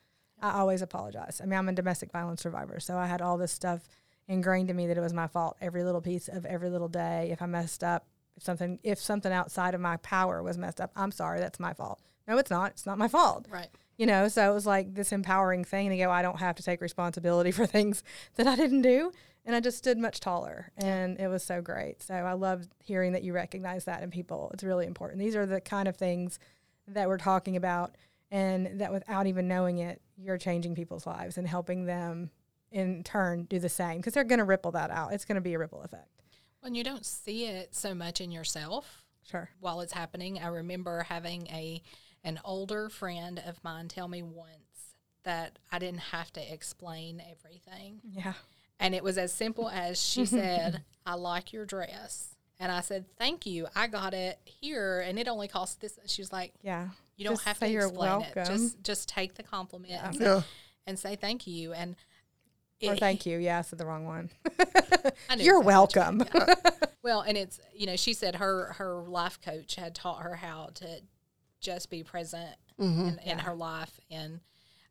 [0.41, 1.41] I always apologize.
[1.43, 3.89] I mean, I'm a domestic violence survivor, so I had all this stuff
[4.29, 7.31] ingrained in me that it was my fault every little piece of every little day.
[7.33, 10.91] If I messed up, if something if something outside of my power was messed up,
[10.95, 12.01] I'm sorry, that's my fault.
[12.29, 12.73] No, it's not.
[12.73, 15.97] It's not my fault right you know so it was like this empowering thing to
[15.97, 18.03] go i don't have to take responsibility for things
[18.37, 19.13] that i didn't do
[19.47, 22.03] and i just stood much taller and it was so great.
[22.03, 24.51] So i love hearing that you recognize that in people.
[24.53, 25.21] It's really important.
[25.21, 26.39] These are the kind of things
[26.89, 27.95] that we're talking about
[28.31, 32.31] and that without even knowing it you're changing people's lives and helping them
[32.73, 35.13] in turn do the same because they're going to ripple that out.
[35.13, 36.09] It's going to be a ripple effect.
[36.61, 39.51] When you don't see it so much in yourself sure.
[39.61, 40.41] while it's happening.
[40.41, 41.83] I remember having a
[42.27, 48.01] an older friend of mine tell me once that I didn't have to explain everything.
[48.13, 48.35] yeah
[48.79, 52.35] And it was as simple as she said, I like your dress.
[52.61, 53.67] And I said, Thank you.
[53.75, 57.35] I got it here and it only cost this she was like, yeah You don't
[57.35, 58.35] Just have to explain it.
[58.35, 60.43] Just just take the compliment and, say, Yeah.
[60.87, 61.73] and say thank you.
[61.73, 61.97] And
[62.83, 64.61] or thank you yeah i said the wrong one you're
[65.31, 66.23] exactly what welcome
[67.03, 70.71] Well, and it's you know she said her her life coach had taught her how
[70.75, 70.87] to
[71.61, 73.09] just be present mm-hmm.
[73.09, 74.41] in, in her life, and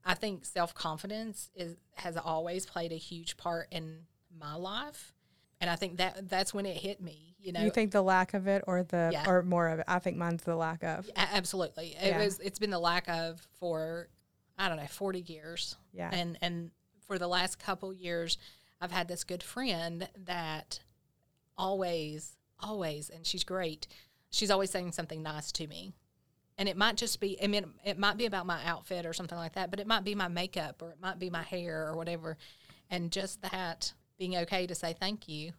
[0.03, 3.99] I think self confidence is has always played a huge part in
[4.39, 5.13] my life,
[5.61, 7.35] and I think that that's when it hit me.
[7.39, 9.29] You know, you think the lack of it or the Yeah.
[9.29, 12.23] or more of it i think mine's the lack of A- absolutely, it Yeah.
[12.23, 14.09] was it's been the lack of for
[14.57, 16.09] I don't know forty years, Yeah.
[16.13, 16.71] and and
[17.05, 18.37] for the last couple years,
[18.81, 20.79] I've had this good friend that
[21.57, 23.87] always, always, and she's great.
[24.31, 25.93] She's always saying something nice to me.
[26.57, 29.37] And it might just be, I mean, it might be about my outfit or something
[29.37, 31.95] like that, but it might be my makeup or it might be my hair or
[31.97, 32.37] whatever.
[32.89, 35.51] And just that being okay to say thank you.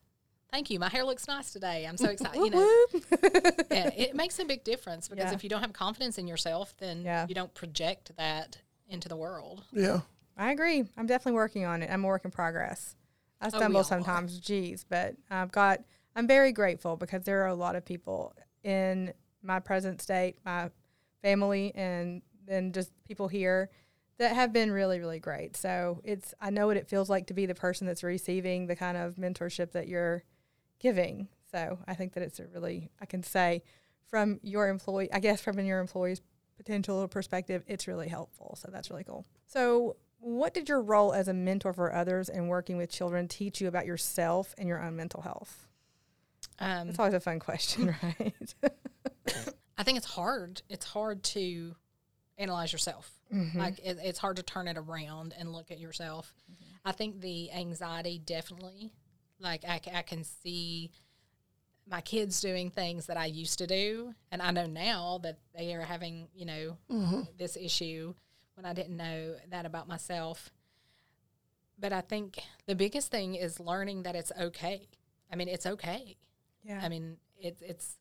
[0.50, 0.78] Thank you.
[0.78, 1.86] My hair looks nice today.
[1.86, 2.40] I'm so excited.
[2.40, 2.86] You know,
[3.70, 5.34] yeah, it makes a big difference because Yeah.
[5.34, 7.26] if you don't have confidence in yourself, then Yeah.
[7.28, 9.64] you don't project that into the world.
[9.72, 10.00] Yeah.
[10.36, 10.84] I agree.
[10.96, 11.90] I'm definitely working on it.
[11.90, 12.94] I'm a work in progress.
[13.40, 13.84] I oh, stumble all are.
[13.84, 15.80] sometimes, geez, but I've got.
[16.14, 20.70] I'm very grateful because there are a lot of people in my present state, my
[21.26, 23.70] family, and then just people here
[24.18, 25.56] that have been really, really great.
[25.56, 26.34] So it's.
[26.40, 29.16] I know what it feels like to be the person that's receiving the kind of
[29.16, 30.22] mentorship that you're
[30.78, 31.28] giving.
[31.50, 32.90] So I think that it's a really.
[33.00, 33.62] I can say
[34.08, 36.20] from your employee, I guess from your employee's
[36.56, 38.56] potential perspective, it's really helpful.
[38.60, 39.26] So that's really cool.
[39.46, 43.60] So, what did your role as a mentor for others and working with children teach
[43.60, 45.66] you about yourself and your own mental health?
[46.58, 48.54] Um, That's always a fun question, right?
[49.78, 50.62] I think it's hard.
[50.68, 51.74] It's hard to
[52.38, 53.10] analyze yourself.
[53.32, 53.58] Mm-hmm.
[53.58, 56.32] Like it, it's hard to turn it around and look at yourself.
[56.84, 58.92] I think the anxiety definitely,
[59.40, 60.90] like I, I can see
[61.88, 65.74] my kids doing things that I used to do, and I know now that they
[65.74, 66.76] are having, you know,
[67.38, 68.14] this issue
[68.54, 70.50] when I didn't know that about myself.
[71.78, 74.88] But I think the biggest thing is learning that it's okay.
[75.30, 76.16] I mean, it's okay.
[76.64, 76.80] yeah.
[76.82, 77.98] I mean, it's it's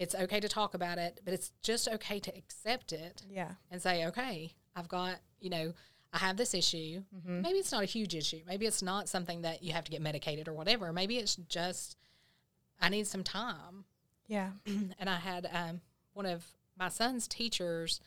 [0.00, 3.50] it's okay to talk about it, but it's just okay to accept it yeah.
[3.70, 5.74] and say, okay, I've got, you know,
[6.10, 7.02] I have this issue.
[7.14, 7.42] Mm-hmm.
[7.42, 8.40] Maybe it's not a huge issue.
[8.48, 10.90] Maybe it's not something that you have to get medicated or whatever.
[10.90, 11.98] Maybe it's just
[12.80, 13.84] I need some time.
[14.26, 14.50] Yeah.
[14.66, 15.82] and I had um,
[16.14, 16.46] one of
[16.78, 18.00] my son's teachers,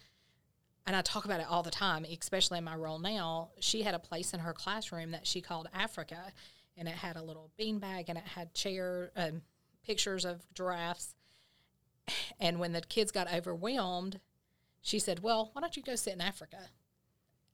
[0.88, 3.50] and I talk about it all the time, especially in my role now.
[3.60, 6.34] She had a place in her classroom that she called Africa,
[6.76, 9.44] and it had a little beanbag and it had chair um,
[9.86, 11.14] pictures of giraffes.
[12.40, 14.20] And when the kids got overwhelmed,
[14.82, 16.70] she said, "Well, why don't you go sit in Africa?"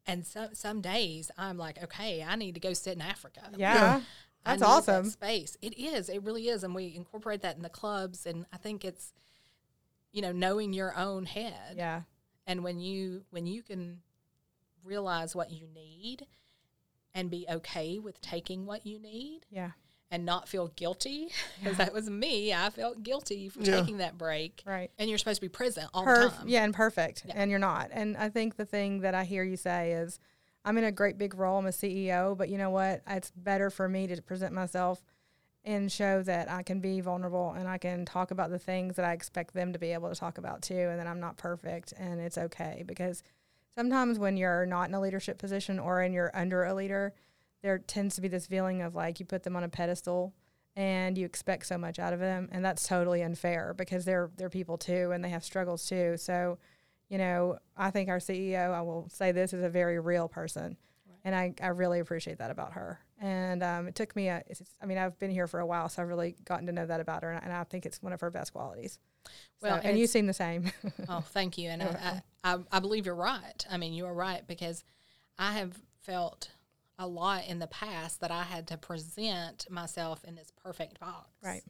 [0.07, 4.01] And some some days I'm like, "Okay, I need to go sit in Africa." Yeah.
[4.45, 5.09] I That's need that awesome.
[5.09, 5.57] space.
[5.61, 6.09] It is.
[6.09, 6.63] It really is.
[6.63, 8.25] And we incorporate that in the clubs.
[8.25, 9.13] And I think it's,
[10.13, 11.75] you know, knowing your own head.
[11.75, 12.03] Yeah.
[12.47, 14.01] And when you when you can
[14.83, 16.25] realize what you need
[17.13, 19.71] and be okay with taking what you need Yeah.
[20.11, 21.29] And not feel guilty
[21.61, 22.53] because that was me.
[22.53, 23.79] I felt guilty for Yeah.
[23.79, 24.63] taking that break.
[24.65, 24.91] Right.
[24.97, 26.47] And you're supposed to be present all the time.
[26.47, 27.89] yeah, and perfect, and you're not.
[27.91, 30.19] And I think the thing that I hear you say is,
[30.65, 31.59] I'm in a great big role.
[31.59, 33.01] I'm a CEO, but you know what?
[33.07, 35.01] It's better for me to present myself
[35.63, 39.05] and show that I can be vulnerable and I can talk about the things that
[39.05, 41.93] I expect them to be able to talk about too, and that I'm not perfect
[41.97, 43.23] and it's okay because
[43.77, 47.13] sometimes when you're not in a leadership position or and you're under a leader,
[47.61, 50.33] there tends to be this feeling of like you put them on a pedestal
[50.75, 54.49] and you expect so much out of them and that's totally unfair because they're they're
[54.49, 56.15] people too and they have struggles too.
[56.17, 56.57] So,
[57.09, 60.77] you know, I think our CEO, I will say this is a very real person.
[61.25, 62.97] And I, I really appreciate that about her.
[63.19, 65.89] And um, it took me, a, it's, I mean, I've been here for a while,
[65.89, 67.31] so I've really gotten to know that about her.
[67.31, 68.99] And I, and I think it's one of her best qualities.
[69.61, 70.71] Well, Well, and and you seem the same.
[71.09, 71.69] Oh, thank you.
[71.69, 73.65] And I, I, I believe you're right.
[73.69, 74.85] I mean, you are right because
[75.37, 76.51] I have felt
[76.99, 81.29] a lot in the past that I had to present myself in this perfect box.
[81.41, 81.63] Right.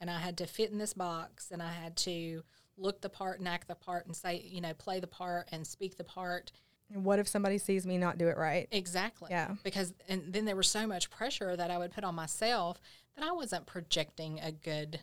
[0.00, 2.42] And I had to fit in this box and I had to
[2.76, 5.64] look the part and act the part and say, you know, play the part and
[5.64, 6.50] speak the part.
[6.92, 8.66] And what if somebody sees me not do it right?
[8.72, 9.28] Exactly.
[9.30, 9.54] Yeah.
[9.62, 12.80] Because, and then there was so much pressure that I would put on myself
[13.16, 14.98] that I wasn't projecting a good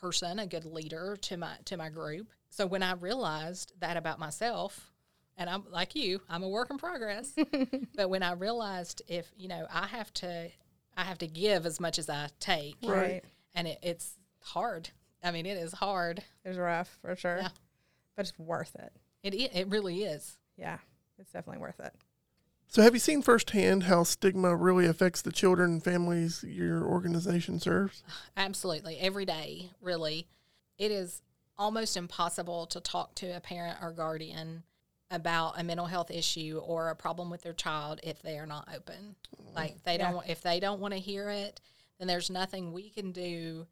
[0.00, 2.28] person, a good leader to my to my group.
[2.48, 4.92] So when I realized that about myself,
[5.36, 7.32] and I'm like you, I'm a work in progress.
[7.96, 10.48] but when I realized if you know I have to,
[10.96, 13.22] I have to give as much as I take, Right.
[13.54, 14.90] and it, it's hard.
[15.22, 16.18] I mean, it is hard.
[16.44, 17.38] It was rough for sure.
[17.42, 17.48] Yeah.
[18.16, 18.92] But it's worth it.
[19.22, 20.36] It it really is.
[20.56, 20.78] Yeah.
[21.18, 21.92] It's definitely worth it.
[22.68, 27.60] So, have you seen firsthand how stigma really affects the children and families your organization
[27.60, 28.02] serves?
[28.36, 28.98] Absolutely.
[28.98, 30.26] Every day, really.
[30.76, 31.22] It is
[31.56, 34.64] almost impossible to talk to a parent or guardian
[35.10, 38.68] about a mental health issue or a problem with their child if they are not
[38.74, 39.16] open.
[39.54, 40.10] Like they Yeah.
[40.12, 41.60] don't if they don't want to hear it,
[41.98, 43.66] then there's nothing we can do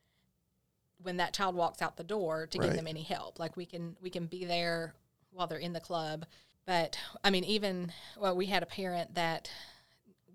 [1.03, 2.66] when that child walks out the door to Right.
[2.68, 3.38] give them any help.
[3.38, 4.95] Like we can we can be there
[5.31, 6.27] while they're in the club.
[6.64, 9.51] But I mean even well we had a parent that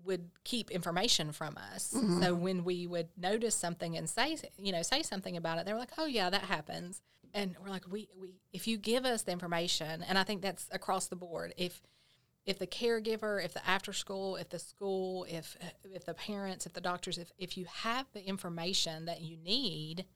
[0.08, 1.94] would keep information from us.
[1.96, 2.22] Mm-hmm.
[2.22, 5.72] So when we would notice something and say, you know, say something about it, they
[5.72, 7.00] were like, "Oh yeah, that happens."
[7.32, 10.68] And we're like, "We we if you give us the information, and I think that's
[10.72, 11.54] across the board.
[11.56, 11.80] If
[12.44, 16.72] if the caregiver, if the after school, if the school, if if the parents, if
[16.72, 20.06] the doctors, if if you have the information that you need,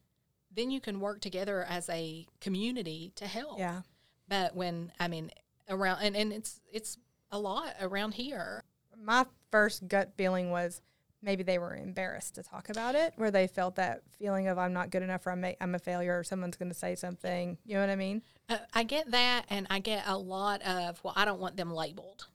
[0.51, 3.59] then you can work together as a community to help.
[3.59, 3.83] Yeah.
[4.27, 5.31] But when I mean
[5.69, 6.97] around and, and it's it's
[7.31, 8.63] a lot around here.
[9.03, 10.81] My first gut feeling was
[11.21, 14.73] maybe they were embarrassed to talk about it, where they felt that feeling of I'm
[14.73, 17.57] not good enough or I'm, a, I'm a failure or someone's going to say something.
[17.65, 18.21] You know what I mean?
[18.49, 21.71] Uh, I get that, and I get a lot of, well, I don't want them
[21.73, 22.27] labeled.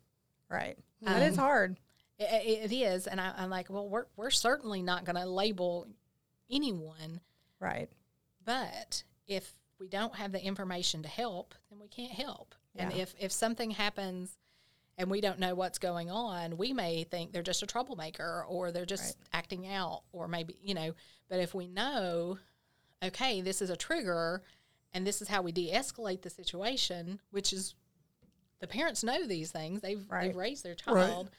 [0.50, 0.78] Right.
[1.02, 1.78] That is hard.
[2.20, 5.26] I- I- it is, and I, I'm like, well, we're we're certainly not going to
[5.26, 5.86] label
[6.50, 7.20] anyone,
[7.60, 7.88] Right.
[8.44, 12.54] but if we don't have the information to help, then we can't help.
[12.74, 14.36] And if if something happens
[14.98, 18.70] and we don't know what's going on, we may think they're just a troublemaker or
[18.72, 20.92] they're just acting out or maybe, you know,
[21.30, 22.38] but if we know,
[23.02, 24.42] okay, this is a trigger
[24.92, 27.74] and this is how we de-escalate the situation, which is
[28.60, 29.80] the parents know these things.
[29.80, 30.26] They've Right.
[30.26, 31.06] they've raised their Right.
[31.06, 31.30] child.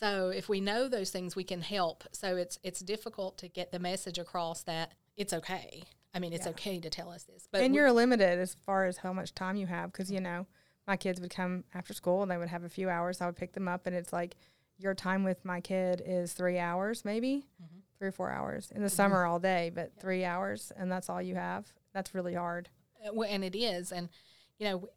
[0.00, 2.04] So if we know those things, we can help.
[2.12, 5.82] So it's it's difficult to get the message across that it's okay.
[6.14, 8.86] I mean, it's okay to tell us this, but and we- you're limited as far
[8.86, 10.46] as how much time you have because you know
[10.86, 13.36] my kids would come after school and they would have a few hours i would
[13.36, 14.36] pick them up and it's like
[14.78, 17.78] your time with my kid is three hours maybe Mm-hmm.
[17.98, 21.22] three or four hours in the summer all day but three hours and that's all
[21.22, 22.68] you have that's really hard
[23.04, 24.08] Uh, well, and it is, and
[24.58, 24.88] you know,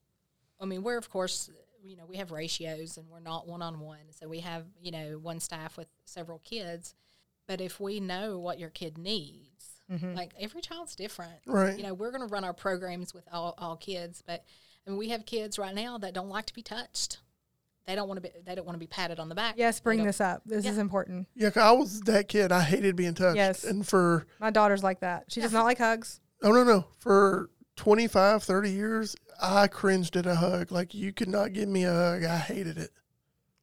[0.61, 1.49] I mean, we're of course,
[1.83, 4.91] you know, we have ratios, and we're not one on one, so we have you
[4.91, 6.93] know one staff with several kids.
[7.47, 9.81] But if we know what your kid needs,
[10.15, 11.77] like every child's different, Right.
[11.77, 14.43] You know, we're going to run our programs with all, all kids, but
[14.85, 17.19] I mean, we have kids right now that don't like to be touched.
[17.87, 18.31] They don't want to be.
[18.43, 19.55] They don't want to be patted on the back.
[19.57, 20.81] yes bring this up this is Yeah.
[20.81, 22.51] important Yeah, 'cause I was that kid.
[22.51, 23.37] I hated being touched.
[23.37, 23.63] Yes.
[23.63, 26.85] And for, my daughter's like that she does not like hugs oh, no, no.
[26.99, 30.71] For 25, 30 years, I cringed at a hug.
[30.71, 32.23] Like, you could not give me a hug.
[32.23, 32.91] I hated it.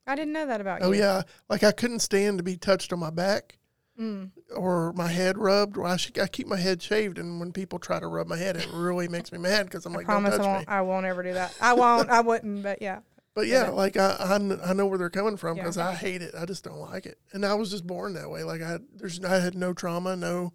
[0.06, 1.02] i didn't know that about oh, you.
[1.02, 1.22] Oh, yeah.
[1.48, 3.58] Like, I couldn't stand to be touched on my back
[4.02, 4.30] mm.
[4.56, 5.76] or my head rubbed.
[5.76, 8.36] Or I, sh- I keep my head shaved, and when people try to rub my
[8.36, 10.68] head, it really makes me mad because I'm i like, don't promise touch I won't,
[10.68, 13.00] I won't ever do that i won't i wouldn't but yeah
[13.34, 15.62] But yeah, like I, I, I know where they're coming from Yeah.
[15.62, 16.34] because I hate it.
[16.38, 18.42] I just don't like it, and I was just born that way.
[18.44, 20.52] Like I, there's, I had no trauma, no,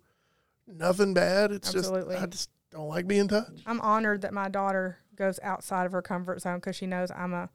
[0.68, 1.52] nothing bad.
[1.52, 2.14] It's Absolutely.
[2.14, 3.64] just I just don't like being touched.
[3.66, 7.34] I'm honored that my daughter goes outside of her comfort zone because she knows I'm
[7.34, 7.50] a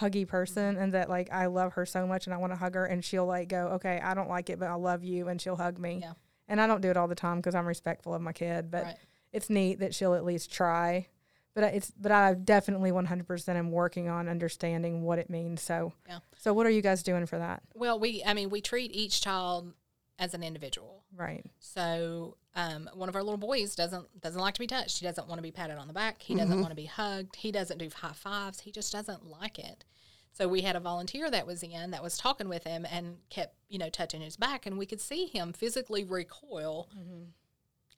[0.00, 0.82] huggy person mm-hmm.
[0.82, 3.04] and that like I love her so much and I want to hug her and
[3.04, 5.78] she'll like go, okay, I don't like it, but I love you, and she'll hug
[5.78, 6.00] me.
[6.02, 6.12] Yeah.
[6.48, 8.84] And I don't do it all the time because I'm respectful of my kid, but
[8.84, 8.96] Right.
[9.32, 11.08] it's neat that she'll at least try.
[11.54, 15.62] But it's but I definitely 100% am working on understanding what it means.
[15.62, 16.18] So Yeah.
[16.36, 17.62] so what are you guys doing for that?
[17.74, 19.72] Well, we, I mean, we treat each child
[20.18, 21.04] as an individual.
[21.14, 21.44] Right.
[21.58, 24.98] So um, one of our little boys doesn't doesn't like to be touched.
[24.98, 26.22] He doesn't want to be patted on the back.
[26.22, 27.36] He doesn't want to be hugged.
[27.36, 28.60] He doesn't do high fives.
[28.60, 29.84] He just doesn't like it.
[30.32, 33.54] So we had a volunteer that was in that was talking with him and kept
[33.68, 36.88] you know touching his back, and we could see him physically recoil.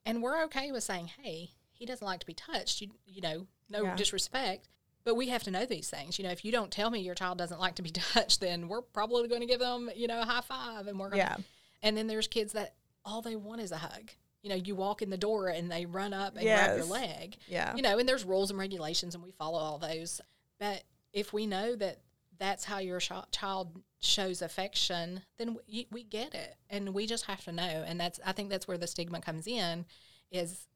[0.05, 3.47] And we're okay with saying, "Hey, he doesn't like to be touched." You you know,
[3.69, 3.97] no Yeah.
[3.97, 4.69] disrespect.
[5.05, 6.19] But we have to know these things.
[6.19, 8.69] You know, if you don't tell me your child doesn't like to be touched, then
[8.69, 11.27] we're probably going to give them, you know, a high five, and we're going to
[11.31, 11.37] Yeah.
[11.83, 12.75] And then there's kids that
[13.05, 14.11] all they want is a hug.
[14.43, 17.37] You know, you walk in the door and they run up and grab your leg.
[17.49, 17.75] Yeah.
[17.75, 20.21] You know, and there's rules and regulations and we follow all those.
[20.61, 21.99] But if we know that
[22.39, 26.55] that's how your sh- child shows affection, then we, we get it.
[26.71, 27.85] And we just have to know.
[27.87, 29.87] And that's, I think that's where the stigma comes in
[30.31, 30.69] is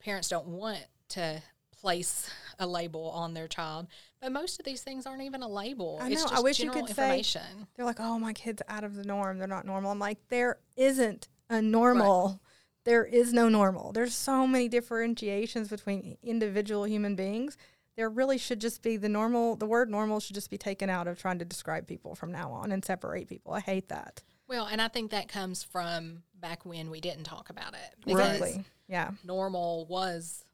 [0.00, 1.42] parents don't want to
[1.80, 3.86] place a label on their child.
[4.20, 5.98] But most of these things aren't even a label.
[6.00, 6.36] I It's know.
[6.36, 7.22] I wish you could say-
[7.74, 9.38] They're like, "Oh, my kid's out of the norm.
[9.38, 12.40] They're not normal." I'm like, "There isn't a normal.
[12.84, 13.92] There is no normal.
[13.92, 17.56] There's so many differentiations between individual human beings.
[17.96, 19.56] There really should just be the normal.
[19.56, 22.50] The word normal should just be taken out of trying to describe people from now
[22.52, 23.52] on and separate people.
[23.52, 24.22] I hate that.
[24.46, 27.94] Well, and I think that comes from back when we didn't talk about it.
[28.04, 28.64] Because Exactly.
[28.86, 29.10] Yeah.
[29.24, 30.44] normal was,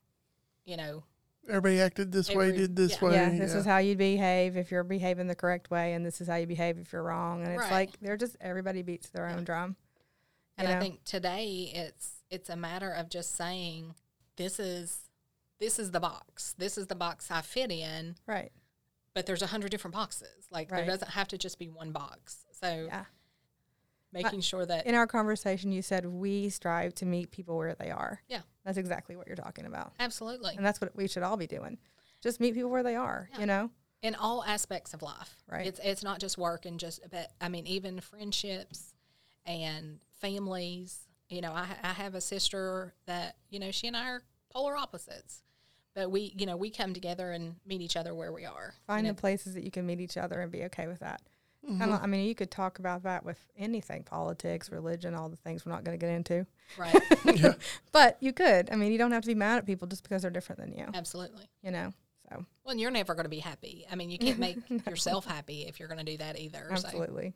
[0.64, 1.04] you know,
[1.48, 3.04] Everybody acted this way, did this yeah.
[3.08, 3.12] way.
[3.14, 6.28] yeah, this is how you behave if you're behaving the correct way, and this is
[6.28, 7.42] how you behave if you're wrong.
[7.42, 7.70] And it's Right.
[7.70, 9.76] like they're just everybody beats their own drum.
[10.56, 13.94] and you I think today it's it's a matter of just saying
[14.36, 15.00] this is
[15.58, 16.54] this is the box.
[16.58, 18.52] This is the box I fit in, Right.
[19.14, 20.46] but there's a hundred different boxes.
[20.50, 20.78] Like Right.
[20.78, 22.44] there doesn't have to just be one box.
[22.52, 23.04] So Yeah.
[24.12, 27.90] making sure that In our conversation, you said we strive to meet people where they
[27.90, 28.22] are.
[28.28, 28.42] Yeah.
[28.64, 29.92] That's exactly what you're talking about.
[30.00, 31.78] absolutely And that's what we should all be doing.
[32.22, 33.40] Just meet people where they are, Yeah.
[33.40, 33.70] you know?
[34.02, 35.36] in all aspects of life.
[35.50, 35.66] Right.
[35.66, 38.92] It's it's not just work and just but I mean even friendships
[39.46, 40.98] and families.
[41.30, 44.76] You know, I I have a sister that you know she and I are polar
[44.76, 45.42] opposites,
[45.94, 48.74] but we you know we come together and meet each other where we are.
[48.86, 51.22] Find you the places that you can meet each other and be okay with that.
[51.66, 52.04] Kinda- mm-hmm.
[52.04, 55.72] I mean, you could talk about that with anything politics, religion, all the things we're
[55.72, 56.46] not going to get into.
[56.76, 56.94] right?
[57.34, 57.54] yeah.
[57.92, 58.70] But you could.
[58.70, 60.72] I mean, you don't have to be mad at people just because they're different than
[60.72, 61.48] you, Absolutely.
[61.62, 61.92] you know?
[62.28, 63.86] So, Well, and you're never going to be happy.
[63.90, 66.66] I mean, you can't make yourself happy if you're going to do that either.
[66.68, 66.86] So.
[66.86, 67.34] Absolutely.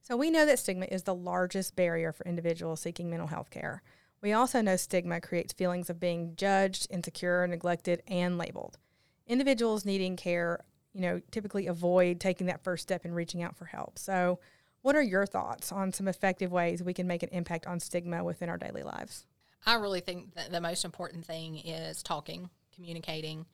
[0.00, 3.82] So we know that stigma is the largest barrier for individuals seeking mental health care.
[4.20, 8.78] We also know stigma creates feelings of being judged, insecure, neglected, and labeled.
[9.26, 10.60] Individuals needing care,
[10.94, 13.98] you know, typically avoid taking that first step and reaching out for help.
[13.98, 14.38] So,
[14.82, 18.22] what are your thoughts on some effective ways we can make an impact on stigma
[18.22, 19.26] within our daily lives?
[19.66, 23.46] I really think that the most important thing is talking, communicating,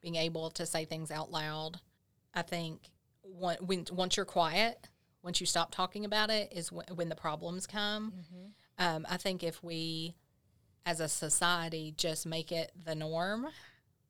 [0.00, 1.80] being able to say things out loud.
[2.34, 2.82] I think
[3.22, 4.88] when, when once you're quiet,
[5.22, 8.12] once you stop talking about it, is when, when the problems come.
[8.78, 10.14] Um, I think if we,
[10.84, 13.48] as a society, just make it the norm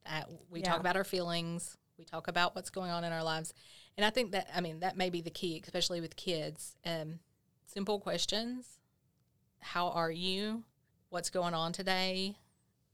[0.05, 0.73] that we Yeah.
[0.73, 3.55] talk about our feelings, we talk about what's going on in our lives,
[3.97, 6.77] and I think that I mean that may be the key, especially with kids.
[6.85, 7.21] Um,
[7.67, 8.79] simple questions:
[9.61, 10.65] How are you?
[11.09, 12.37] What's going on today?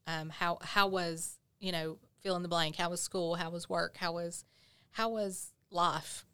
[0.06, 2.76] Um, how how was you know fill in the blank?
[2.76, 3.34] How was school?
[3.34, 3.96] How was work?
[3.96, 4.44] How was
[4.92, 6.24] how was life?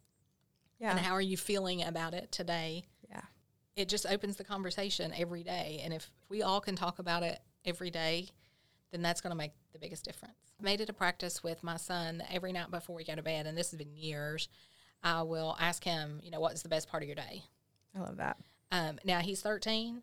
[0.78, 0.90] Yeah.
[0.90, 2.84] And how are you feeling about it today?
[3.10, 3.22] yeah.
[3.74, 5.80] it just opens the conversation every day.
[5.82, 8.28] And if we all can talk about it every day,
[8.90, 10.34] then that's going to make the biggest difference.
[10.60, 13.56] Made it a practice with my son every night before we go to bed, and
[13.56, 14.48] this has been years.
[15.02, 17.42] I will ask him, you know, what's the best part of your day?
[17.96, 18.36] I love that.
[18.72, 20.02] Um, now he's 13,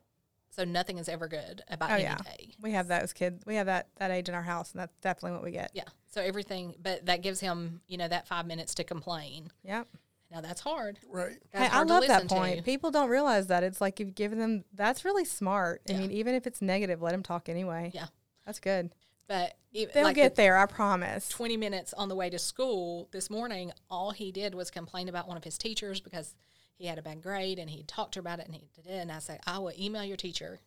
[0.49, 2.17] so nothing is ever good about Oh, any yeah.
[2.17, 2.55] day.
[2.61, 3.43] We have those kids.
[3.45, 5.71] We have that, that age in our house, and that's definitely what we get.
[5.73, 5.83] Yeah.
[6.07, 9.49] So everything, but that gives him, you know, that five minutes to complain.
[9.65, 9.87] Yep.
[10.31, 10.97] Now that's hard.
[11.09, 11.37] Right.
[11.51, 12.57] That's Hey, I hard to love that listen point.
[12.57, 12.63] to.
[12.63, 13.63] People don't realize that.
[13.63, 15.81] It's like you've given them, that's really smart.
[15.89, 17.91] I mean, even if it's negative, let them talk anyway.
[17.93, 18.07] Yeah.
[18.45, 18.91] That's good.
[19.27, 21.27] But even, They'll like the get there, I promise.
[21.29, 25.27] 20 minutes on the way to school this morning, all he did was complain about
[25.27, 26.35] one of his teachers because
[26.77, 28.85] he had a bad grade and he talked to her about it and he did
[28.85, 28.99] it.
[28.99, 30.59] And I said, I will email your teacher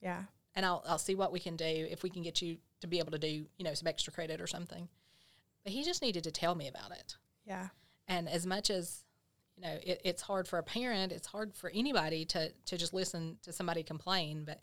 [0.00, 0.24] Yeah.
[0.56, 2.98] and I'll, I'll see what we can do if we can get you to be
[2.98, 4.88] able to do, you know, some extra credit or something.
[5.62, 7.16] But he just needed to tell me about it.
[7.46, 7.68] Yeah.
[8.08, 9.04] And as much as,
[9.56, 12.92] you know, it, it's hard for a parent, it's hard for anybody to, to just
[12.94, 14.42] listen to somebody complain.
[14.44, 14.58] But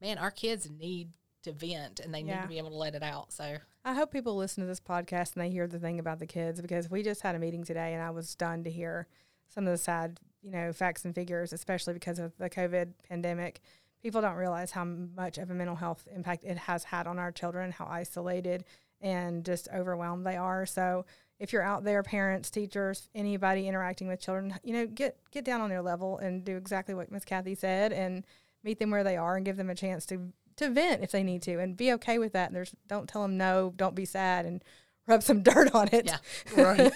[0.00, 1.08] man, our kids need
[1.42, 3.32] to vent and they need to be able to let it out.
[3.32, 6.26] So, I hope people listen to this podcast and they hear the thing about the
[6.26, 9.06] kids because we just had a meeting today and I was stunned to hear
[9.48, 13.60] some of the sad, you know, facts and figures, especially because of the COVID pandemic.
[14.02, 17.30] people don't realize how much of a mental health impact it has had on our
[17.32, 18.64] children, how isolated
[19.00, 20.64] and just overwhelmed they are.
[20.64, 21.04] So
[21.38, 25.60] if you're out there, parents, teachers, anybody interacting with children, you know, get get down
[25.60, 28.24] on their level and do exactly what Miss Kathy said and
[28.62, 31.22] meet them where they are and give them a chance to to vent if they
[31.22, 32.48] need to and be okay with that.
[32.48, 34.62] And there's don't tell them no, don't be sad and
[35.06, 36.06] rub some dirt on it.
[36.06, 36.18] Yeah.
[36.56, 36.92] Right.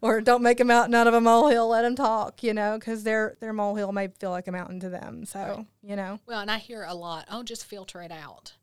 [0.00, 1.68] or don't make a mountain out of a molehill.
[1.68, 4.88] Let them talk, you know, because their their molehill may feel like a mountain to
[4.88, 5.24] them.
[5.24, 5.66] So Right.
[5.82, 8.54] you know, Well, and I hear a lot, oh, just filter it out.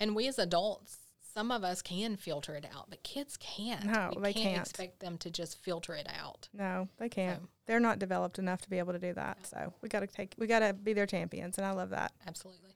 [0.00, 0.98] And we as adults,
[1.34, 3.84] some of us can filter it out, but kids can't.
[3.86, 4.60] No, we they can't, can't.
[4.68, 6.48] expect them to just filter it out.
[6.52, 7.40] no, they can't.
[7.40, 9.46] So- They're not developed enough to be able to do that.
[9.46, 12.12] So we got to take we got to be their champions, and I love that.
[12.26, 12.74] Absolutely.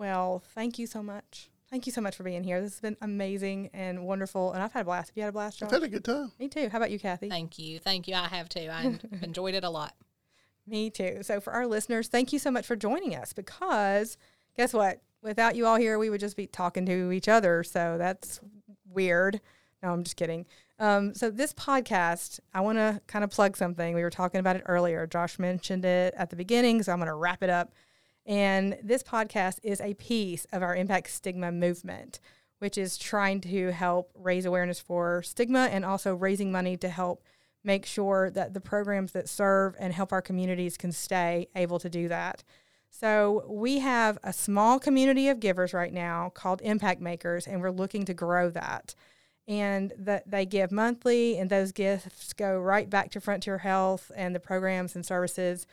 [0.00, 1.50] Well, thank you so much.
[1.68, 2.58] Thank you so much for being here.
[2.62, 5.10] This has been amazing and wonderful, and I've had a blast.
[5.10, 5.74] Have you had a blast, I've Josh?
[5.74, 6.32] had a good time.
[6.40, 6.70] Me too.
[6.70, 7.28] How about you, Kathy?
[7.28, 7.78] Thank you.
[7.78, 8.14] Thank you.
[8.14, 8.66] I have too.
[8.72, 9.94] I enjoyed it a lot.
[10.66, 11.18] Me too.
[11.20, 14.16] So for our listeners, thank you so much for joining us because
[14.56, 15.02] guess what?
[15.22, 17.62] Without you all here, we would just be talking to each other.
[17.62, 18.40] So that's
[18.88, 19.42] weird.
[19.82, 20.46] No, I'm just kidding.
[20.78, 23.94] Um, so this podcast, I want to kind of plug something.
[23.94, 25.06] We were talking about it earlier.
[25.06, 27.74] Josh mentioned it at the beginning, so I'm going to wrap it up.
[28.26, 32.20] And this podcast is a piece of our Impact Stigma movement,
[32.58, 37.24] which is trying to help raise awareness for stigma and also raising money to help
[37.64, 41.90] make sure that the programs that serve and help our communities can stay able to
[41.90, 42.42] do that.
[42.90, 47.70] So we have a small community of givers right now called Impact Makers, and we're
[47.70, 48.94] looking to grow that.
[49.48, 54.34] And that they give monthly, and those gifts go right back to Frontier Health and
[54.34, 55.66] the programs and services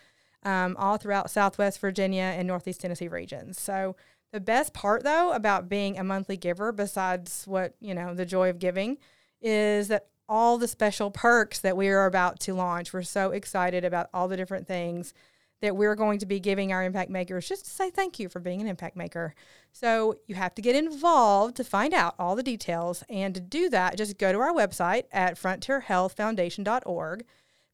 [0.48, 3.60] um, all throughout Southwest Virginia and Northeast Tennessee regions.
[3.60, 3.98] So
[4.32, 8.50] the best part, though, about being a monthly giver, besides what you know, the joy
[8.50, 8.98] of giving,
[9.42, 12.94] is that all the special perks that we are about to launch.
[12.94, 15.14] We're so excited about all the different things
[15.60, 18.40] that we're going to be giving our impact makers just to say thank you for
[18.40, 19.36] being an impact maker.
[19.74, 23.04] So you have to get involved to find out all the details.
[23.10, 27.26] And to do that, just go to our website at frontierhealthfoundation.org.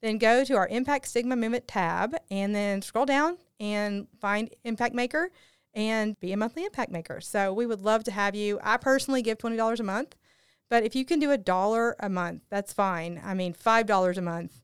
[0.04, 4.94] Then go to our Impact Stigma Movement tab and then scroll down and find Impact
[4.94, 5.32] Maker
[5.74, 7.20] and be a monthly impact maker.
[7.22, 8.60] So we would love to have you.
[8.62, 10.16] I personally give $20 a month,
[10.70, 13.22] but if you can do a dollar a month, that's fine.
[13.24, 14.62] I mean, $5 a month,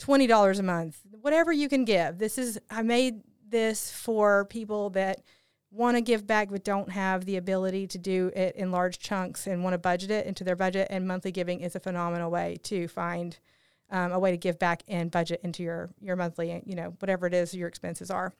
[0.00, 2.18] $20 a month, whatever you can give.
[2.18, 5.22] This is, I made this for people that
[5.70, 9.46] want to give back but don't have the ability to do it in large chunks
[9.46, 10.88] and want to budget it into their budget.
[10.90, 13.38] And monthly giving is a phenomenal way to find
[13.90, 17.26] um, a way to give back and budget into your your monthly, you know, whatever
[17.26, 18.32] it is your expenses are.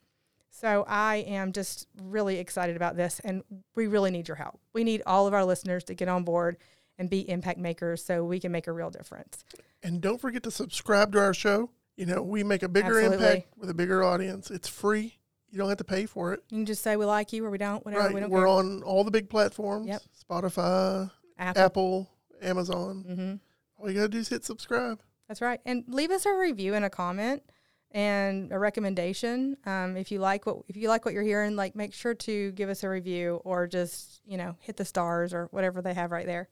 [0.51, 3.43] So I am just really excited about this, and
[3.75, 4.61] we really need your help.
[4.73, 6.57] We need all of our listeners to get on board
[6.99, 9.45] and be impact makers, so we can make a real difference.
[9.83, 11.71] And don't forget to subscribe to our show.
[11.97, 13.27] You know, we make a bigger Absolutely.
[13.27, 14.51] impact with a bigger audience.
[14.51, 15.19] It's free.
[15.51, 16.43] You don't have to pay for it.
[16.51, 18.05] You can just say we like you or we don't, whatever.
[18.05, 18.15] right.
[18.15, 18.49] We don't We're care.
[18.49, 19.87] on all the big platforms.
[19.87, 20.03] Yep.
[20.29, 21.63] Spotify, Apple.
[21.63, 22.11] Apple,
[22.43, 23.05] Amazon.
[23.07, 25.01] hmm All you gotta do is hit subscribe.
[25.29, 25.61] That's right.
[25.65, 27.43] And leave us a review and a comment
[27.91, 29.57] and a recommendation.
[29.67, 32.53] Um, if you like what if you like what you're hearing, like make sure to
[32.53, 36.11] give us a review or just you know hit the stars or whatever they have
[36.11, 36.49] right there.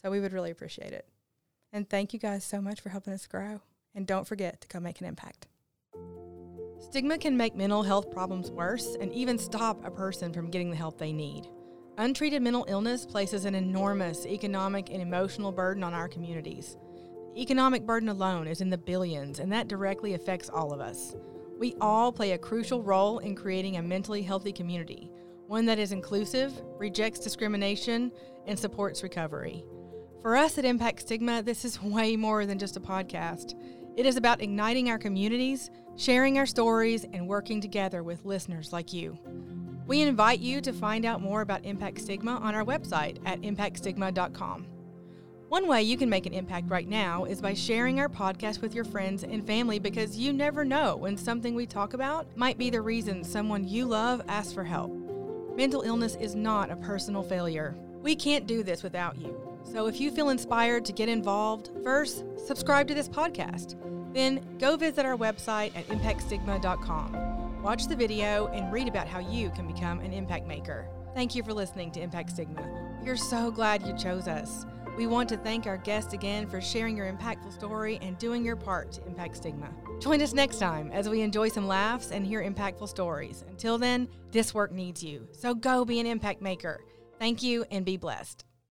[0.00, 1.06] So we would really appreciate it.
[1.72, 3.60] And thank you guys so much for helping us grow.
[3.94, 5.46] And don't forget to go make an impact.
[6.78, 10.76] Stigma can make mental health problems worse and even stop a person from getting the
[10.76, 11.46] help they need.
[11.98, 16.76] Untreated mental illness places an enormous economic and emotional burden on our communities.
[17.36, 21.16] Economic burden alone is in the billions, and that directly affects all of us.
[21.58, 25.10] We all play a crucial role in creating a mentally healthy community,
[25.46, 28.12] one that is inclusive, rejects discrimination,
[28.46, 29.64] and supports recovery.
[30.20, 33.54] For us at Impact Stigma, this is way more than just a podcast.
[33.96, 38.92] It is about igniting our communities, sharing our stories, and working together with listeners like
[38.92, 39.18] you.
[39.86, 44.66] We invite you to find out more about Impact Stigma on our website at impactstigma.com.
[45.52, 48.74] One way you can make an impact right now is by sharing our podcast with
[48.74, 52.70] your friends and family because you never know when something we talk about might be
[52.70, 54.90] the reason someone you love asks for help.
[55.54, 57.74] Mental illness is not a personal failure.
[58.00, 59.38] We can't do this without you.
[59.70, 63.76] So if you feel inspired to get involved, first, subscribe to this podcast.
[64.14, 67.62] Then go visit our website at impactstigma.com.
[67.62, 70.88] Watch the video and read about how you can become an impact maker.
[71.14, 72.66] Thank you for listening to Impact Stigma.
[73.02, 74.64] We're so glad you chose us.
[74.96, 78.56] We want to thank our guest again for sharing your impactful story and doing your
[78.56, 79.70] part to impact stigma.
[80.00, 83.42] Join us next time as we enjoy some laughs and hear impactful stories.
[83.48, 85.26] Until then, this work needs you.
[85.32, 86.84] So go be an impact maker.
[87.18, 88.44] Thank you and be blessed.